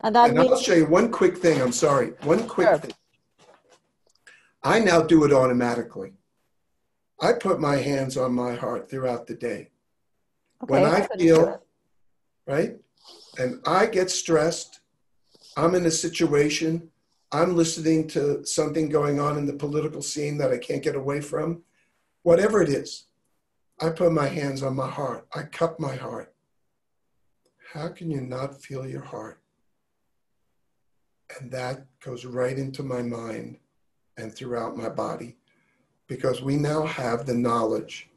And, 0.00 0.16
and 0.16 0.34
means- 0.34 0.50
I'll 0.50 0.60
show 0.60 0.74
you 0.74 0.86
one 0.86 1.12
quick 1.12 1.38
thing. 1.38 1.62
I'm 1.62 1.70
sorry. 1.70 2.08
One 2.22 2.48
quick 2.48 2.66
sure. 2.66 2.78
thing. 2.78 2.92
I 4.64 4.80
now 4.80 5.00
do 5.00 5.22
it 5.24 5.32
automatically. 5.32 6.14
I 7.20 7.34
put 7.34 7.60
my 7.60 7.76
hands 7.76 8.16
on 8.16 8.32
my 8.32 8.56
heart 8.56 8.90
throughout 8.90 9.28
the 9.28 9.34
day. 9.34 9.68
Okay, 10.64 10.72
when 10.72 10.84
I 10.84 11.06
feel, 11.16 11.62
right, 12.48 12.76
and 13.38 13.60
I 13.64 13.86
get 13.86 14.10
stressed, 14.10 14.80
I'm 15.56 15.76
in 15.76 15.86
a 15.86 15.90
situation, 15.90 16.90
I'm 17.30 17.54
listening 17.54 18.08
to 18.08 18.44
something 18.44 18.88
going 18.88 19.20
on 19.20 19.38
in 19.38 19.46
the 19.46 19.52
political 19.52 20.02
scene 20.02 20.36
that 20.38 20.50
I 20.50 20.58
can't 20.58 20.82
get 20.82 20.96
away 20.96 21.20
from, 21.20 21.62
whatever 22.22 22.62
it 22.62 22.68
is, 22.68 23.04
I 23.80 23.90
put 23.90 24.12
my 24.12 24.26
hands 24.26 24.62
on 24.62 24.76
my 24.76 24.88
heart. 24.88 25.26
I 25.34 25.42
cup 25.42 25.80
my 25.80 25.96
heart 25.96 26.34
how 27.72 27.88
can 27.88 28.10
you 28.10 28.20
not 28.20 28.60
feel 28.60 28.86
your 28.86 29.04
heart? 29.04 29.40
And 31.38 31.50
that 31.52 31.86
goes 32.00 32.24
right 32.24 32.58
into 32.58 32.82
my 32.82 33.02
mind 33.02 33.58
and 34.16 34.34
throughout 34.34 34.76
my 34.76 34.88
body 34.88 35.36
because 36.08 36.42
we 36.42 36.56
now 36.56 36.84
have 36.84 37.26
the 37.26 37.34
knowledge 37.34 38.10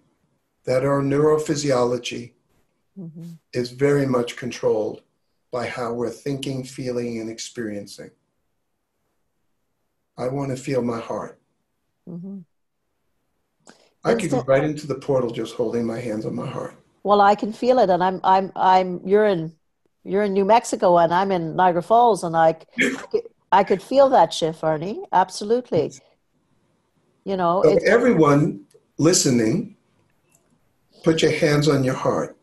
that 0.66 0.84
our 0.84 1.02
neurophysiology 1.02 2.34
mm-hmm. 3.00 3.34
is 3.54 3.70
very 3.70 4.08
much 4.08 4.36
controlled 4.36 5.04
by 5.52 5.68
how 5.68 5.94
we're 5.94 6.10
thinking, 6.10 6.63
feeling, 6.63 7.20
and 7.20 7.30
experiencing. 7.30 8.10
I 10.18 10.30
want 10.30 10.50
to 10.50 10.58
feel 10.58 10.82
my 10.82 11.00
heart. 11.00 11.39
Mm-hmm. 12.10 12.39
I 14.04 14.16
could 14.16 14.30
go 14.30 14.42
right 14.42 14.63
into 14.63 14.88
the 14.88 14.96
portal 14.96 15.30
just 15.30 15.56
holding 15.56 15.86
my 15.86 16.00
hands 16.00 16.26
on 16.26 16.36
my 16.36 16.48
heart. 16.48 16.76
Well, 17.04 17.22
I 17.22 17.36
can 17.36 17.54
feel 17.54 17.80
it, 17.80 17.89
and 17.89 18.04
I'm 18.04 18.20
I'm 18.24 18.52
I'm 18.56 19.02
you're 19.06 19.26
in 19.26 19.54
you're 20.04 20.24
in 20.24 20.34
New 20.34 20.46
Mexico, 20.46 20.98
and 20.98 21.13
I'm 21.13 21.32
in 21.32 21.56
Niagara 21.56 21.84
Falls, 21.84 22.24
and 22.24 22.36
I 22.36 22.58
I 23.52 23.63
could 23.63 23.82
feel 23.82 24.10
that 24.10 24.34
shift, 24.34 24.62
Arnie. 24.62 25.04
Absolutely. 25.12 25.94
You 27.24 27.38
know, 27.38 27.62
so 27.63 27.78
everyone 27.86 28.66
listening, 28.98 29.78
put 31.04 31.22
your 31.22 31.32
hands 31.32 31.70
on 31.70 31.84
your 31.84 31.94
heart 31.94 32.38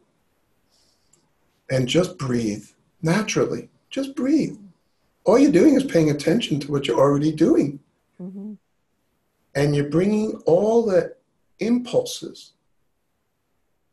and 1.71 1.87
just 1.87 2.19
breathe 2.19 2.65
naturally. 3.03 3.69
Just 3.91 4.15
breathe. 4.15 4.57
All 5.25 5.39
you're 5.39 5.53
doing 5.53 5.75
is 5.75 5.85
paying 5.85 6.11
attention 6.11 6.61
to 6.61 6.73
what 6.73 6.87
you're 6.87 6.99
already 6.99 7.33
doing. 7.33 7.81
Mm-hmm. 8.21 8.55
And 9.55 9.77
you're 9.77 9.91
bringing 9.91 10.41
all 10.47 10.87
the 10.87 11.15
impulses 11.61 12.53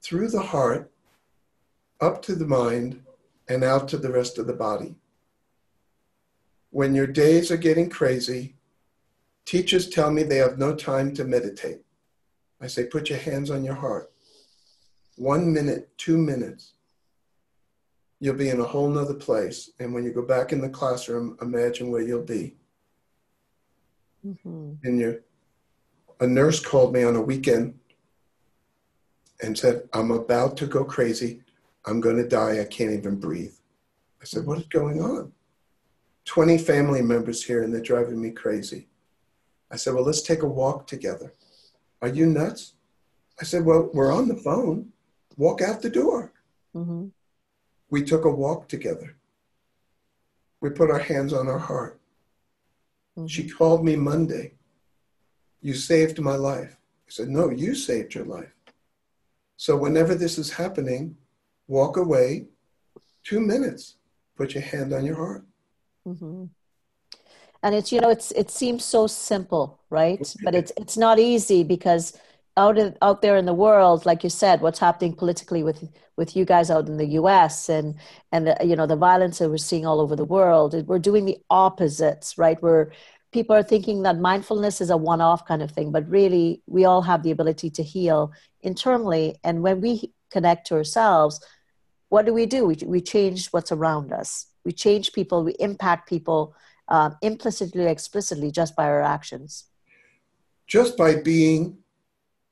through 0.01 0.29
the 0.29 0.41
heart, 0.41 0.91
up 2.01 2.21
to 2.23 2.35
the 2.35 2.45
mind, 2.45 3.01
and 3.49 3.63
out 3.63 3.87
to 3.89 3.97
the 3.97 4.11
rest 4.11 4.37
of 4.37 4.47
the 4.47 4.53
body. 4.53 4.95
When 6.71 6.95
your 6.95 7.07
days 7.07 7.51
are 7.51 7.57
getting 7.57 7.89
crazy, 7.89 8.55
teachers 9.45 9.89
tell 9.89 10.11
me 10.11 10.23
they 10.23 10.37
have 10.37 10.57
no 10.57 10.75
time 10.75 11.13
to 11.15 11.23
meditate. 11.23 11.81
I 12.59 12.67
say, 12.67 12.85
put 12.85 13.09
your 13.09 13.19
hands 13.19 13.51
on 13.51 13.63
your 13.63 13.75
heart. 13.75 14.11
One 15.15 15.53
minute, 15.53 15.89
two 15.97 16.17
minutes, 16.17 16.73
you'll 18.19 18.35
be 18.35 18.49
in 18.49 18.59
a 18.59 18.65
whole 18.65 18.89
nother 18.89 19.13
place. 19.13 19.71
And 19.79 19.93
when 19.93 20.03
you 20.03 20.11
go 20.11 20.21
back 20.23 20.51
in 20.51 20.61
the 20.61 20.69
classroom, 20.69 21.37
imagine 21.41 21.91
where 21.91 22.01
you'll 22.01 22.23
be. 22.23 22.55
Mm-hmm. 24.25 24.73
And 24.83 24.99
you 24.99 25.21
a 26.19 26.27
nurse 26.27 26.59
called 26.59 26.93
me 26.93 27.03
on 27.03 27.15
a 27.15 27.21
weekend 27.21 27.77
and 29.41 29.57
said, 29.57 29.87
I'm 29.93 30.11
about 30.11 30.57
to 30.57 30.65
go 30.65 30.83
crazy. 30.83 31.41
I'm 31.85 32.01
going 32.01 32.17
to 32.17 32.27
die. 32.27 32.59
I 32.59 32.65
can't 32.65 32.91
even 32.91 33.19
breathe. 33.19 33.53
I 34.21 34.25
said, 34.25 34.45
What 34.45 34.59
is 34.59 34.67
going 34.67 35.01
on? 35.01 35.31
20 36.25 36.57
family 36.57 37.01
members 37.01 37.43
here 37.43 37.63
and 37.63 37.73
they're 37.73 37.81
driving 37.81 38.21
me 38.21 38.31
crazy. 38.31 38.87
I 39.71 39.75
said, 39.75 39.93
Well, 39.93 40.03
let's 40.03 40.21
take 40.21 40.41
a 40.41 40.47
walk 40.47 40.87
together. 40.87 41.33
Are 42.01 42.07
you 42.07 42.25
nuts? 42.25 42.73
I 43.39 43.43
said, 43.43 43.63
Well, 43.63 43.89
we're 43.93 44.11
on 44.11 44.27
the 44.27 44.35
phone. 44.35 44.91
Walk 45.37 45.61
out 45.61 45.81
the 45.81 45.89
door. 45.89 46.33
Mm-hmm. 46.75 47.07
We 47.89 48.03
took 48.03 48.25
a 48.25 48.29
walk 48.29 48.67
together. 48.67 49.15
We 50.61 50.71
put 50.71 50.89
our 50.89 50.99
hands 50.99 51.31
on 51.31 51.47
our 51.47 51.59
heart. 51.59 51.99
Mm-hmm. 53.17 53.27
She 53.27 53.47
called 53.47 53.85
me 53.85 53.95
Monday. 53.95 54.56
You 55.61 55.73
saved 55.73 56.19
my 56.19 56.35
life. 56.35 56.77
I 57.07 57.09
said, 57.09 57.29
No, 57.29 57.49
you 57.49 57.75
saved 57.75 58.15
your 58.15 58.25
life. 58.25 58.53
So 59.57 59.75
whenever 59.75 60.13
this 60.13 60.37
is 60.37 60.51
happening, 60.51 61.17
walk 61.67 61.97
away 61.97 62.47
two 63.23 63.39
minutes, 63.39 63.95
put 64.35 64.53
your 64.53 64.63
hand 64.63 64.93
on 64.93 65.05
your 65.05 65.15
heart. 65.15 65.43
Mm-hmm. 66.07 66.45
and 67.63 67.75
it's 67.75 67.91
you 67.91 67.99
know 67.99 68.09
it's 68.09 68.31
it 68.31 68.49
seems 68.49 68.85
so 68.85 69.07
simple 69.07 69.77
right 69.89 70.33
but 70.43 70.55
it's 70.55 70.71
it's 70.77 70.95
not 70.95 71.19
easy 71.19 71.65
because 71.65 72.17
out 72.55 72.77
of, 72.77 72.95
out 73.01 73.21
there 73.21 73.35
in 73.35 73.45
the 73.45 73.53
world 73.53 74.05
like 74.05 74.23
you 74.23 74.29
said 74.29 74.61
what's 74.61 74.79
happening 74.79 75.13
politically 75.13 75.63
with 75.63 75.83
with 76.15 76.33
you 76.37 76.45
guys 76.45 76.71
out 76.71 76.87
in 76.87 76.95
the 76.95 77.07
US 77.21 77.67
and 77.67 77.95
and 78.31 78.47
the, 78.47 78.57
you 78.63 78.77
know 78.77 78.87
the 78.87 78.95
violence 78.95 79.39
that 79.39 79.49
we're 79.49 79.57
seeing 79.57 79.85
all 79.85 79.99
over 79.99 80.15
the 80.15 80.23
world 80.23 80.73
we're 80.87 80.97
doing 81.09 81.25
the 81.25 81.39
opposites 81.49 82.37
right 82.37 82.61
we're 82.61 82.89
people 83.31 83.55
are 83.55 83.63
thinking 83.63 84.03
that 84.03 84.19
mindfulness 84.19 84.81
is 84.81 84.89
a 84.89 84.97
one 84.97 85.21
off 85.21 85.45
kind 85.45 85.61
of 85.61 85.71
thing 85.71 85.91
but 85.91 86.07
really 86.09 86.61
we 86.67 86.85
all 86.85 87.01
have 87.01 87.23
the 87.23 87.31
ability 87.31 87.69
to 87.69 87.83
heal 87.83 88.31
internally. 88.61 89.35
And 89.43 89.61
when 89.61 89.81
we 89.81 90.13
connect 90.31 90.67
to 90.67 90.75
ourselves 90.75 91.39
what 92.09 92.25
do 92.25 92.33
we 92.33 92.45
do? 92.45 92.65
We, 92.65 92.75
we 92.85 93.01
change 93.01 93.47
what's 93.47 93.71
around 93.71 94.13
us. 94.13 94.47
We 94.63 94.71
change 94.71 95.13
people. 95.13 95.43
We 95.43 95.55
impact 95.59 96.07
people 96.07 96.55
um, 96.87 97.17
implicitly 97.21 97.85
explicitly 97.85 98.51
just 98.51 98.75
by 98.75 98.85
our 98.85 99.01
actions. 99.01 99.65
Just 100.67 100.97
by 100.97 101.15
being 101.15 101.77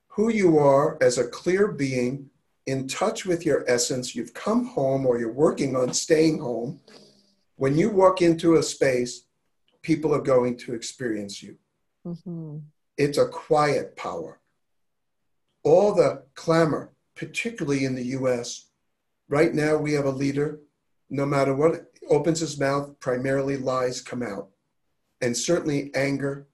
who 0.07 0.29
you 0.29 0.57
are 0.57 0.97
as 1.01 1.17
a 1.17 1.27
clear 1.27 1.67
being 1.67 2.29
in 2.65 2.87
touch 2.87 3.25
with 3.25 3.45
your 3.45 3.63
essence 3.69 4.15
you've 4.15 4.33
come 4.33 4.65
home 4.65 5.05
or 5.05 5.19
you're 5.19 5.31
working 5.31 5.75
on 5.75 5.93
staying 5.93 6.39
home. 6.39 6.79
When 7.57 7.77
you 7.77 7.89
walk 7.89 8.21
into 8.21 8.55
a 8.55 8.63
space 8.63 9.23
people 9.85 10.13
are 10.13 10.21
going 10.33 10.57
to 10.57 10.73
experience 10.73 11.41
you 11.43 11.55
mm-hmm. 12.05 12.57
it's 12.97 13.17
a 13.17 13.27
quiet 13.27 13.95
power 13.95 14.39
all 15.63 15.93
the 15.93 16.23
clamor 16.33 16.91
particularly 17.15 17.85
in 17.85 17.95
the 17.95 18.03
us 18.03 18.67
right 19.29 19.53
now 19.53 19.77
we 19.77 19.93
have 19.93 20.05
a 20.05 20.19
leader 20.23 20.59
no 21.09 21.25
matter 21.25 21.53
what 21.55 21.85
opens 22.09 22.39
his 22.39 22.59
mouth, 22.59 22.99
primarily 22.99 23.57
lies 23.57 24.01
come 24.01 24.21
out. 24.21 24.49
And 25.21 25.35
certainly 25.35 25.91
anger 25.95 26.47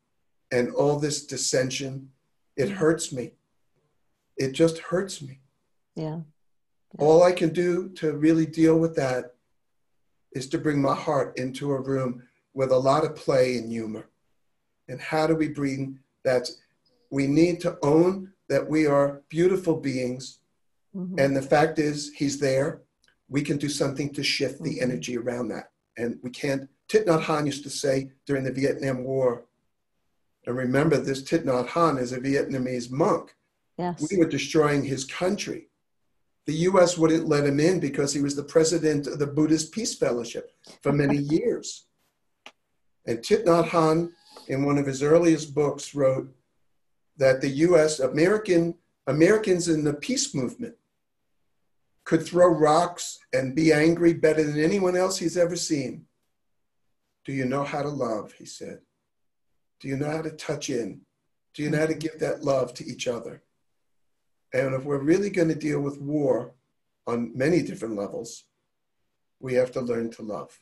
and 0.52 0.72
all 0.72 1.00
this 1.00 1.26
dissension, 1.26 2.10
it 2.56 2.70
hurts 2.70 3.12
me. 3.12 3.34
It 4.38 4.52
just 4.52 4.78
hurts 4.80 5.22
me. 5.22 5.40
Yeah. 5.96 6.20
yeah. 6.94 7.00
All 7.00 7.24
I 7.24 7.32
can 7.32 7.50
do 7.50 7.90
to 7.96 8.14
really 8.14 8.46
deal 8.46 8.78
with 8.78 8.96
that 8.96 9.36
is 10.34 10.48
to 10.50 10.58
bring 10.58 10.82
my 10.82 10.96
heart 10.96 11.38
into 11.38 11.72
a 11.72 11.82
room 11.82 12.24
with 12.54 12.72
a 12.72 12.78
lot 12.78 13.06
of 13.06 13.16
play 13.16 13.58
and 13.58 13.72
humor. 13.72 14.10
And 14.88 15.00
how 15.00 15.28
do 15.28 15.36
we 15.36 15.50
bring 15.50 16.00
that? 16.24 16.50
We 17.10 17.28
need 17.28 17.60
to 17.62 17.78
own 17.82 18.32
that 18.50 18.68
we 18.68 18.86
are 18.86 19.22
beautiful 19.30 19.76
beings. 19.78 20.40
Mm-hmm. 20.96 21.20
And 21.20 21.36
the 21.36 21.42
fact 21.42 21.80
is, 21.80 22.12
he's 22.16 22.40
there 22.40 22.82
we 23.32 23.42
can 23.42 23.58
do 23.58 23.70
something 23.70 24.14
to 24.14 24.22
shift 24.22 24.62
the 24.62 24.76
mm-hmm. 24.76 24.84
energy 24.84 25.18
around 25.18 25.48
that. 25.48 25.72
And 25.98 26.20
we 26.22 26.30
can't. 26.30 26.70
Thich 26.90 27.06
Nhat 27.06 27.24
Hanh 27.24 27.46
used 27.46 27.64
to 27.64 27.70
say 27.70 28.12
during 28.28 28.44
the 28.44 28.52
Vietnam 28.52 29.04
War, 29.04 29.46
and 30.46 30.56
remember 30.56 30.98
this 30.98 31.24
Thich 31.24 31.46
Nhat 31.46 31.70
Hanh 31.70 32.00
is 32.00 32.12
a 32.12 32.20
Vietnamese 32.20 32.92
monk. 32.92 33.34
Yes. 33.78 34.06
We 34.12 34.18
were 34.18 34.28
destroying 34.28 34.84
his 34.84 35.06
country. 35.06 35.70
The 36.46 36.54
US 36.70 36.98
wouldn't 36.98 37.30
let 37.30 37.46
him 37.46 37.60
in 37.60 37.80
because 37.80 38.14
he 38.14 38.22
was 38.22 38.36
the 38.36 38.44
president 38.44 39.08
of 39.08 39.18
the 39.20 39.28
Buddhist 39.28 39.72
Peace 39.72 39.96
Fellowship 39.96 40.52
for 40.84 40.92
many 40.92 41.18
years. 41.36 41.86
And 43.06 43.20
Thich 43.20 43.46
Nhat 43.46 43.70
Hanh, 43.70 44.12
in 44.48 44.66
one 44.66 44.78
of 44.78 44.86
his 44.86 45.02
earliest 45.04 45.54
books, 45.54 45.96
wrote 45.96 46.34
that 47.18 47.42
the 47.42 47.50
US, 47.50 48.00
American, 48.00 48.76
Americans 49.08 49.68
in 49.68 49.84
the 49.84 49.94
peace 49.94 50.34
movement 50.34 50.76
could 52.04 52.26
throw 52.26 52.48
rocks 52.48 53.20
and 53.34 53.56
be 53.56 53.72
angry 53.72 54.14
better 54.14 54.44
than 54.44 54.60
anyone 54.60 54.96
else 54.96 55.18
he's 55.18 55.38
ever 55.38 55.56
seen. 55.56 56.06
Do 57.26 57.34
you 57.34 57.46
know 57.46 57.64
how 57.64 57.84
to 57.84 57.90
love? 57.90 58.34
He 58.34 58.46
said. 58.46 58.80
Do 59.80 59.88
you 59.88 59.98
know 59.98 60.10
how 60.10 60.22
to 60.22 60.32
touch 60.32 60.70
in? 60.70 61.02
Do 61.54 61.64
you 61.64 61.70
know 61.70 61.80
how 61.80 61.88
to 61.88 61.94
give 61.94 62.20
that 62.20 62.44
love 62.44 62.74
to 62.76 62.86
each 62.86 63.08
other? 63.08 63.44
And 64.54 64.74
if 64.74 64.84
we're 64.84 64.98
really 64.98 65.30
going 65.30 65.48
to 65.48 65.56
deal 65.56 65.80
with 65.80 66.00
war 66.00 66.54
on 67.08 67.32
many 67.36 67.62
different 67.62 67.96
levels, 67.96 68.46
we 69.40 69.54
have 69.56 69.72
to 69.72 69.82
learn 69.82 70.12
to 70.12 70.22
love. 70.22 70.60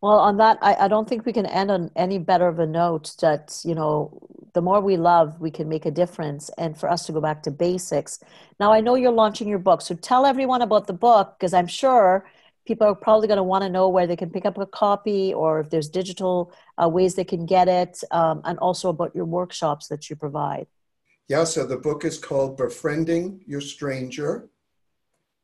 Well, 0.00 0.18
on 0.18 0.36
that, 0.36 0.58
I, 0.62 0.74
I 0.74 0.88
don't 0.88 1.08
think 1.08 1.26
we 1.26 1.32
can 1.32 1.46
end 1.46 1.70
on 1.70 1.90
any 1.96 2.18
better 2.18 2.46
of 2.46 2.60
a 2.60 2.66
note 2.66 3.16
that, 3.20 3.60
you 3.64 3.74
know, 3.74 4.16
the 4.54 4.62
more 4.62 4.80
we 4.80 4.96
love, 4.96 5.40
we 5.40 5.50
can 5.50 5.68
make 5.68 5.86
a 5.86 5.90
difference. 5.90 6.50
And 6.56 6.78
for 6.78 6.88
us 6.88 7.06
to 7.06 7.12
go 7.12 7.20
back 7.20 7.42
to 7.44 7.50
basics. 7.50 8.20
Now, 8.60 8.72
I 8.72 8.80
know 8.80 8.94
you're 8.94 9.10
launching 9.10 9.48
your 9.48 9.58
book. 9.58 9.80
So 9.80 9.94
tell 9.96 10.24
everyone 10.24 10.62
about 10.62 10.86
the 10.86 10.92
book 10.92 11.34
because 11.38 11.52
I'm 11.52 11.66
sure 11.66 12.28
people 12.64 12.86
are 12.86 12.94
probably 12.94 13.26
going 13.26 13.38
to 13.38 13.42
want 13.42 13.62
to 13.62 13.70
know 13.70 13.88
where 13.88 14.06
they 14.06 14.14
can 14.14 14.30
pick 14.30 14.44
up 14.44 14.58
a 14.58 14.66
copy 14.66 15.34
or 15.34 15.60
if 15.60 15.70
there's 15.70 15.88
digital 15.88 16.52
uh, 16.80 16.88
ways 16.88 17.14
they 17.14 17.24
can 17.24 17.46
get 17.46 17.66
it, 17.66 17.98
um, 18.10 18.42
and 18.44 18.58
also 18.58 18.90
about 18.90 19.14
your 19.14 19.24
workshops 19.24 19.88
that 19.88 20.08
you 20.08 20.14
provide. 20.14 20.66
Yeah, 21.28 21.44
so 21.44 21.66
the 21.66 21.76
book 21.76 22.04
is 22.04 22.18
called 22.18 22.56
Befriending 22.56 23.42
Your 23.46 23.60
Stranger, 23.60 24.48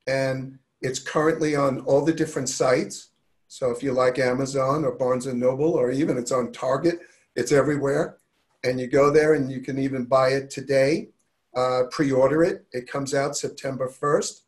and 0.06 0.58
it's 0.80 0.98
currently 0.98 1.56
on 1.56 1.80
all 1.80 2.04
the 2.04 2.12
different 2.12 2.48
sites. 2.48 3.10
So 3.54 3.70
if 3.70 3.84
you 3.84 3.92
like 3.92 4.18
Amazon 4.18 4.84
or 4.84 4.90
Barnes 4.90 5.26
and 5.26 5.38
Noble, 5.38 5.74
or 5.74 5.92
even 5.92 6.18
it's 6.18 6.32
on 6.32 6.50
Target, 6.50 6.98
it's 7.36 7.52
everywhere. 7.52 8.18
And 8.64 8.80
you 8.80 8.88
go 8.88 9.12
there 9.12 9.34
and 9.34 9.48
you 9.48 9.60
can 9.60 9.78
even 9.78 10.06
buy 10.06 10.30
it 10.30 10.50
today, 10.50 11.10
uh, 11.54 11.84
pre 11.88 12.10
order 12.10 12.42
it. 12.42 12.66
It 12.72 12.90
comes 12.90 13.14
out 13.14 13.36
September 13.36 13.88
1st, 13.88 14.40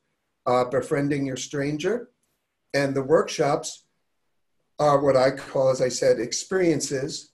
uh, 0.46 0.64
Befriending 0.64 1.24
Your 1.24 1.36
Stranger. 1.36 2.10
And 2.74 2.96
the 2.96 3.02
workshops 3.04 3.84
are 4.80 5.00
what 5.00 5.16
I 5.16 5.30
call, 5.30 5.70
as 5.70 5.80
I 5.80 5.88
said, 5.88 6.18
experiences. 6.18 7.30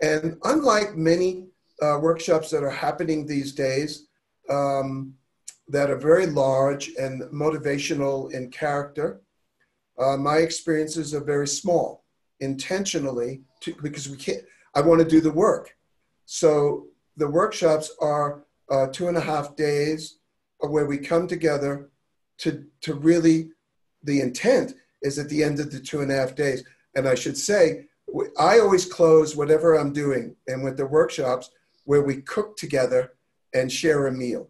And 0.00 0.38
unlike 0.44 0.94
many 0.94 1.48
uh, 1.82 1.98
workshops 2.00 2.50
that 2.50 2.62
are 2.62 2.70
happening 2.70 3.26
these 3.26 3.50
days, 3.50 4.06
um, 4.48 5.14
that 5.66 5.90
are 5.90 5.98
very 5.98 6.26
large 6.26 6.92
and 6.96 7.22
motivational 7.32 8.32
in 8.32 8.48
character, 8.52 9.23
uh, 9.98 10.16
my 10.16 10.38
experiences 10.38 11.14
are 11.14 11.24
very 11.24 11.46
small, 11.46 12.04
intentionally, 12.40 13.42
to, 13.60 13.74
because 13.82 14.08
we 14.08 14.16
can't. 14.16 14.42
I 14.74 14.80
want 14.80 15.00
to 15.00 15.06
do 15.06 15.20
the 15.20 15.30
work. 15.30 15.76
So 16.26 16.86
the 17.16 17.28
workshops 17.28 17.94
are 18.00 18.44
uh, 18.70 18.88
two 18.88 19.08
and 19.08 19.16
a 19.16 19.20
half 19.20 19.56
days 19.56 20.18
where 20.58 20.86
we 20.86 20.98
come 20.98 21.26
together 21.26 21.90
to 22.38 22.64
to 22.82 22.94
really. 22.94 23.50
The 24.02 24.20
intent 24.20 24.74
is 25.00 25.18
at 25.18 25.30
the 25.30 25.42
end 25.42 25.60
of 25.60 25.70
the 25.70 25.80
two 25.80 26.02
and 26.02 26.10
a 26.10 26.16
half 26.16 26.34
days, 26.34 26.62
and 26.94 27.08
I 27.08 27.14
should 27.14 27.38
say, 27.38 27.86
I 28.38 28.58
always 28.58 28.84
close 28.84 29.34
whatever 29.34 29.74
I'm 29.74 29.92
doing, 29.92 30.36
and 30.46 30.62
with 30.62 30.76
the 30.76 30.86
workshops 30.86 31.50
where 31.84 32.02
we 32.02 32.22
cook 32.22 32.56
together 32.56 33.12
and 33.54 33.70
share 33.70 34.06
a 34.06 34.12
meal. 34.12 34.48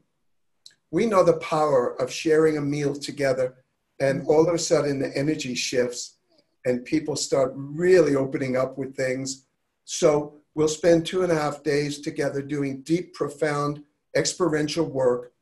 We 0.91 1.07
know 1.07 1.25
the 1.25 1.39
power 1.39 2.01
of 2.01 2.11
sharing 2.11 2.57
a 2.57 2.61
meal 2.61 2.95
together 2.95 3.57
and 4.01 4.27
all 4.27 4.49
of 4.49 4.55
a 4.55 4.59
sudden, 4.59 4.99
the 4.99 5.17
energy 5.17 5.55
shifts 5.55 6.17
and 6.65 6.85
people 6.85 7.17
start 7.17 7.53
really 7.55 8.17
opening 8.17 8.57
up 8.57 8.79
with 8.79 8.97
things. 8.97 9.47
So 9.85 10.35
we'll 10.55 10.69
spend 10.69 11.07
two 11.07 11.23
and 11.23 11.33
a 11.33 11.35
half 11.35 11.63
days 11.63 12.01
together 12.01 12.43
doing 12.43 12.83
deep, 12.83 13.15
profound, 13.15 13.83
experiential 14.17 14.87
work, 14.87 15.33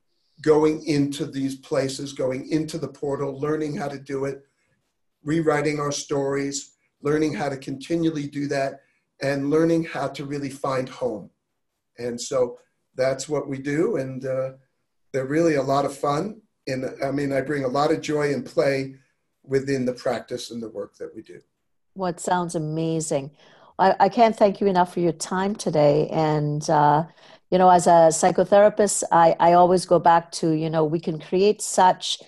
going 0.42 0.84
into 0.86 1.24
these 1.26 1.56
places, 1.56 2.12
going 2.12 2.50
into 2.50 2.78
the 2.78 2.88
portal, 2.88 3.38
learning 3.38 3.76
how 3.76 3.88
to 3.88 3.98
do 3.98 4.24
it, 4.24 4.44
rewriting 5.22 5.78
our 5.78 5.92
stories, 5.92 6.72
learning 7.02 7.32
how 7.32 7.48
to 7.48 7.56
continually 7.56 8.26
do 8.26 8.48
that, 8.48 8.80
and 9.22 9.50
learning 9.50 9.84
how 9.84 10.08
to 10.08 10.24
really 10.24 10.50
find 10.50 10.88
home. 10.88 11.30
And 11.98 12.20
so 12.20 12.58
that's 12.96 13.28
what 13.28 13.48
we 13.48 13.58
do. 13.58 13.96
And 13.96 14.26
uh, 14.26 14.52
they're 15.12 15.26
really 15.26 15.54
a 15.54 15.62
lot 15.62 15.84
of 15.84 15.96
fun 15.96 16.40
and 16.66 16.90
I 17.02 17.10
mean, 17.10 17.32
I 17.32 17.40
bring 17.40 17.64
a 17.64 17.68
lot 17.68 17.92
of 17.92 18.00
joy 18.00 18.32
and 18.32 18.44
play 18.44 18.96
within 19.44 19.84
the 19.84 19.92
practice 19.92 20.50
and 20.50 20.62
the 20.62 20.68
work 20.68 20.96
that 20.98 21.14
we 21.14 21.22
do. 21.22 21.40
What 21.94 22.20
sounds 22.20 22.54
amazing. 22.54 23.32
I, 23.78 23.94
I 24.00 24.08
can't 24.08 24.36
thank 24.36 24.60
you 24.60 24.66
enough 24.66 24.92
for 24.92 25.00
your 25.00 25.12
time 25.12 25.54
today. 25.54 26.08
And, 26.08 26.68
uh, 26.70 27.04
you 27.50 27.58
know, 27.58 27.68
as 27.68 27.86
a 27.86 28.10
psychotherapist, 28.10 29.02
I, 29.10 29.36
I 29.40 29.52
always 29.54 29.84
go 29.84 29.98
back 29.98 30.30
to, 30.32 30.52
you 30.52 30.70
know, 30.70 30.84
we 30.84 31.00
can 31.00 31.18
create 31.18 31.60
such 31.60 32.18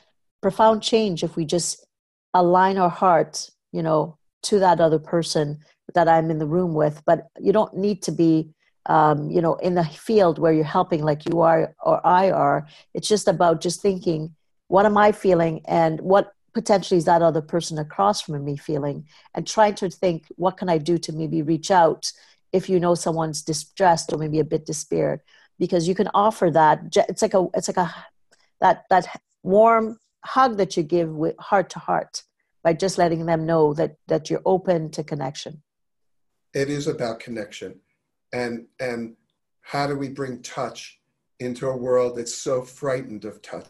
profound 0.43 0.83
change 0.83 1.23
if 1.23 1.37
we 1.37 1.45
just 1.45 1.87
align 2.35 2.77
our 2.77 2.91
heart, 2.91 3.49
you 3.73 3.83
know, 3.83 4.19
to 4.43 4.59
that 4.59 4.81
other 4.81 4.99
person 4.99 5.61
that 5.95 6.09
I'm 6.09 6.31
in 6.31 6.39
the 6.39 6.47
room 6.47 6.75
with. 6.75 7.03
But 7.07 7.29
you 7.41 7.53
don't 7.53 7.75
need 7.77 8.03
to 8.03 8.13
be 8.13 8.51
um, 8.87 9.31
you 9.31 9.41
know 9.41 9.55
in 9.57 9.75
the 9.75 9.85
field 9.85 10.39
where 10.39 10.53
you're 10.53 10.65
helping 10.65 11.03
like 11.03 11.29
you 11.29 11.41
are 11.41 11.75
or 11.83 12.07
i 12.07 12.31
are 12.31 12.67
it's 12.93 13.09
just 13.09 13.29
about 13.29 13.61
just 13.61 13.81
thinking 13.81 14.35
what 14.69 14.87
am 14.87 14.97
i 14.97 15.13
feeling? 15.13 15.61
And 15.67 16.01
what 16.01 16.33
potentially 16.53 16.99
is 16.99 17.05
that 17.05 17.23
other 17.23 17.43
person 17.43 17.79
across 17.79 18.21
from 18.21 18.45
me 18.45 18.57
feeling? 18.57 19.07
And 19.35 19.47
trying 19.47 19.75
to 19.77 19.91
think 19.91 20.27
what 20.37 20.57
can 20.57 20.69
i 20.69 20.79
do 20.79 20.99
to 20.99 21.13
maybe 21.13 21.43
reach 21.43 21.71
out 21.71 22.13
if 22.53 22.69
you 22.69 22.79
know 22.79 22.95
someone's 22.95 23.43
distressed 23.43 24.13
or 24.13 24.19
maybe 24.19 24.41
a 24.41 24.45
bit 24.45 24.67
despaired? 24.67 25.21
Because 25.59 25.87
you 25.87 25.95
can 25.95 26.09
offer 26.15 26.51
that 26.51 26.97
it's 27.09 27.23
like 27.23 27.35
a 27.35 27.47
it's 27.55 27.69
like 27.69 27.77
a 27.77 27.95
that 28.61 28.85
that 28.91 29.07
warm 29.43 29.99
hug 30.25 30.57
that 30.57 30.77
you 30.77 30.83
give 30.83 31.11
with 31.11 31.37
heart 31.39 31.71
to 31.71 31.79
heart 31.79 32.23
by 32.63 32.73
just 32.73 32.97
letting 32.97 33.27
them 33.27 33.45
know 33.45 33.75
that 33.75 33.97
that 34.09 34.31
you're 34.31 34.43
open 34.45 34.91
to 34.91 35.05
connection. 35.05 35.63
It 36.55 36.71
is 36.71 36.87
about 36.87 37.21
connection 37.21 37.81
and 38.35 38.67
and 38.81 39.17
how 39.63 39.87
do 39.87 39.97
we 39.97 40.09
bring 40.09 40.43
touch 40.43 41.01
into 41.41 41.69
a 41.69 41.77
world 41.77 42.19
that's 42.19 42.35
so 42.35 42.61
frightened 42.63 43.25
of 43.25 43.41
touch? 43.41 43.67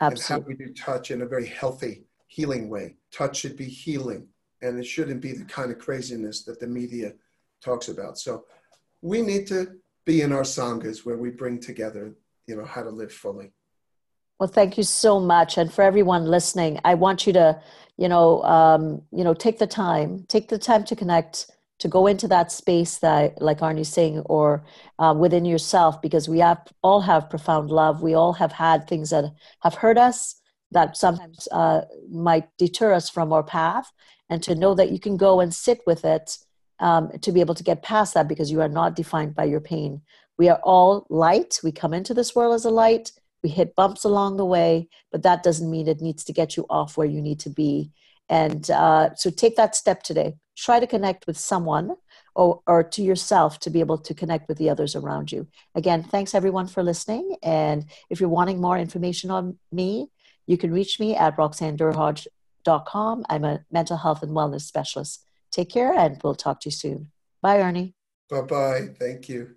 Absolutely. 0.00 0.06
and 0.06 0.20
how 0.22 0.38
do 0.38 0.44
we 0.46 0.54
do 0.54 0.72
touch 0.74 1.10
in 1.10 1.22
a 1.22 1.26
very 1.26 1.46
healthy 1.46 2.04
healing 2.28 2.68
way? 2.68 2.96
Touch 3.12 3.38
should 3.38 3.56
be 3.56 3.64
healing 3.64 4.28
and 4.62 4.78
it 4.78 4.84
shouldn't 4.84 5.20
be 5.20 5.32
the 5.32 5.44
kind 5.44 5.72
of 5.72 5.78
craziness 5.78 6.44
that 6.44 6.60
the 6.60 6.66
media 6.66 7.12
talks 7.62 7.88
about. 7.88 8.18
So 8.18 8.44
we 9.02 9.22
need 9.22 9.46
to 9.48 9.76
be 10.04 10.22
in 10.22 10.32
our 10.32 10.42
sanghas 10.42 11.04
where 11.04 11.16
we 11.16 11.30
bring 11.30 11.58
together 11.58 12.14
you 12.46 12.56
know 12.56 12.64
how 12.64 12.82
to 12.82 12.90
live 12.90 13.12
fully. 13.12 13.52
Well, 14.38 14.48
thank 14.48 14.76
you 14.78 14.84
so 14.84 15.20
much, 15.20 15.58
and 15.58 15.72
for 15.72 15.82
everyone 15.82 16.24
listening, 16.24 16.80
I 16.84 16.94
want 16.94 17.26
you 17.26 17.32
to, 17.34 17.60
you 17.98 18.08
know, 18.08 18.42
um, 18.42 19.02
you 19.12 19.22
know, 19.22 19.34
take 19.34 19.58
the 19.58 19.66
time, 19.66 20.24
take 20.28 20.48
the 20.48 20.58
time 20.58 20.84
to 20.84 20.96
connect, 20.96 21.50
to 21.80 21.88
go 21.88 22.06
into 22.06 22.28
that 22.28 22.52
space 22.52 22.98
that, 22.98 23.40
like 23.42 23.58
Arnie's 23.58 23.88
saying, 23.88 24.20
or 24.26 24.64
uh, 24.98 25.14
within 25.18 25.44
yourself, 25.44 26.00
because 26.00 26.28
we 26.28 26.38
have 26.38 26.60
all 26.82 27.00
have 27.00 27.28
profound 27.28 27.70
love. 27.70 28.02
We 28.02 28.14
all 28.14 28.34
have 28.34 28.52
had 28.52 28.86
things 28.86 29.10
that 29.10 29.24
have 29.62 29.74
hurt 29.74 29.98
us, 29.98 30.36
that 30.70 30.96
sometimes 30.96 31.48
uh, 31.50 31.82
might 32.10 32.48
deter 32.58 32.92
us 32.92 33.10
from 33.10 33.32
our 33.32 33.42
path, 33.42 33.90
and 34.28 34.42
to 34.42 34.54
know 34.54 34.74
that 34.74 34.92
you 34.92 35.00
can 35.00 35.16
go 35.16 35.40
and 35.40 35.52
sit 35.52 35.80
with 35.86 36.04
it 36.04 36.38
um, 36.78 37.10
to 37.20 37.32
be 37.32 37.40
able 37.40 37.56
to 37.56 37.64
get 37.64 37.82
past 37.82 38.14
that, 38.14 38.28
because 38.28 38.50
you 38.50 38.60
are 38.60 38.68
not 38.68 38.94
defined 38.94 39.34
by 39.34 39.44
your 39.44 39.60
pain. 39.60 40.02
We 40.38 40.48
are 40.48 40.60
all 40.62 41.06
light. 41.10 41.60
We 41.64 41.72
come 41.72 41.92
into 41.92 42.14
this 42.14 42.34
world 42.34 42.54
as 42.54 42.64
a 42.64 42.70
light 42.70 43.12
we 43.42 43.50
hit 43.50 43.74
bumps 43.74 44.04
along 44.04 44.36
the 44.36 44.44
way, 44.44 44.88
but 45.10 45.22
that 45.22 45.42
doesn't 45.42 45.70
mean 45.70 45.88
it 45.88 46.00
needs 46.00 46.24
to 46.24 46.32
get 46.32 46.56
you 46.56 46.66
off 46.68 46.96
where 46.96 47.06
you 47.06 47.22
need 47.22 47.40
to 47.40 47.50
be. 47.50 47.90
And 48.30 48.70
uh, 48.70 49.14
so 49.16 49.28
take 49.28 49.56
that 49.56 49.74
step 49.76 50.02
today. 50.02 50.36
Try 50.56 50.78
to 50.78 50.86
connect 50.86 51.26
with 51.26 51.36
someone 51.36 51.96
or, 52.34 52.62
or 52.66 52.84
to 52.84 53.02
yourself 53.02 53.58
to 53.60 53.70
be 53.70 53.80
able 53.80 53.98
to 53.98 54.14
connect 54.14 54.48
with 54.48 54.56
the 54.56 54.70
others 54.70 54.94
around 54.94 55.32
you. 55.32 55.48
Again, 55.74 56.04
thanks 56.04 56.34
everyone 56.34 56.68
for 56.68 56.82
listening. 56.82 57.36
And 57.42 57.86
if 58.08 58.20
you're 58.20 58.28
wanting 58.28 58.60
more 58.60 58.78
information 58.78 59.30
on 59.32 59.58
me, 59.72 60.10
you 60.46 60.56
can 60.56 60.72
reach 60.72 61.00
me 61.00 61.16
at 61.16 61.36
roxannederhodge.com. 61.36 63.26
I'm 63.28 63.44
a 63.44 63.60
mental 63.70 63.96
health 63.96 64.22
and 64.22 64.32
wellness 64.32 64.62
specialist. 64.62 65.26
Take 65.50 65.70
care 65.70 65.92
and 65.92 66.20
we'll 66.22 66.36
talk 66.36 66.60
to 66.60 66.68
you 66.68 66.72
soon. 66.72 67.10
Bye, 67.42 67.58
Arnie. 67.58 67.94
Bye 68.28 68.42
bye. 68.42 68.88
Thank 68.96 69.28
you. 69.28 69.56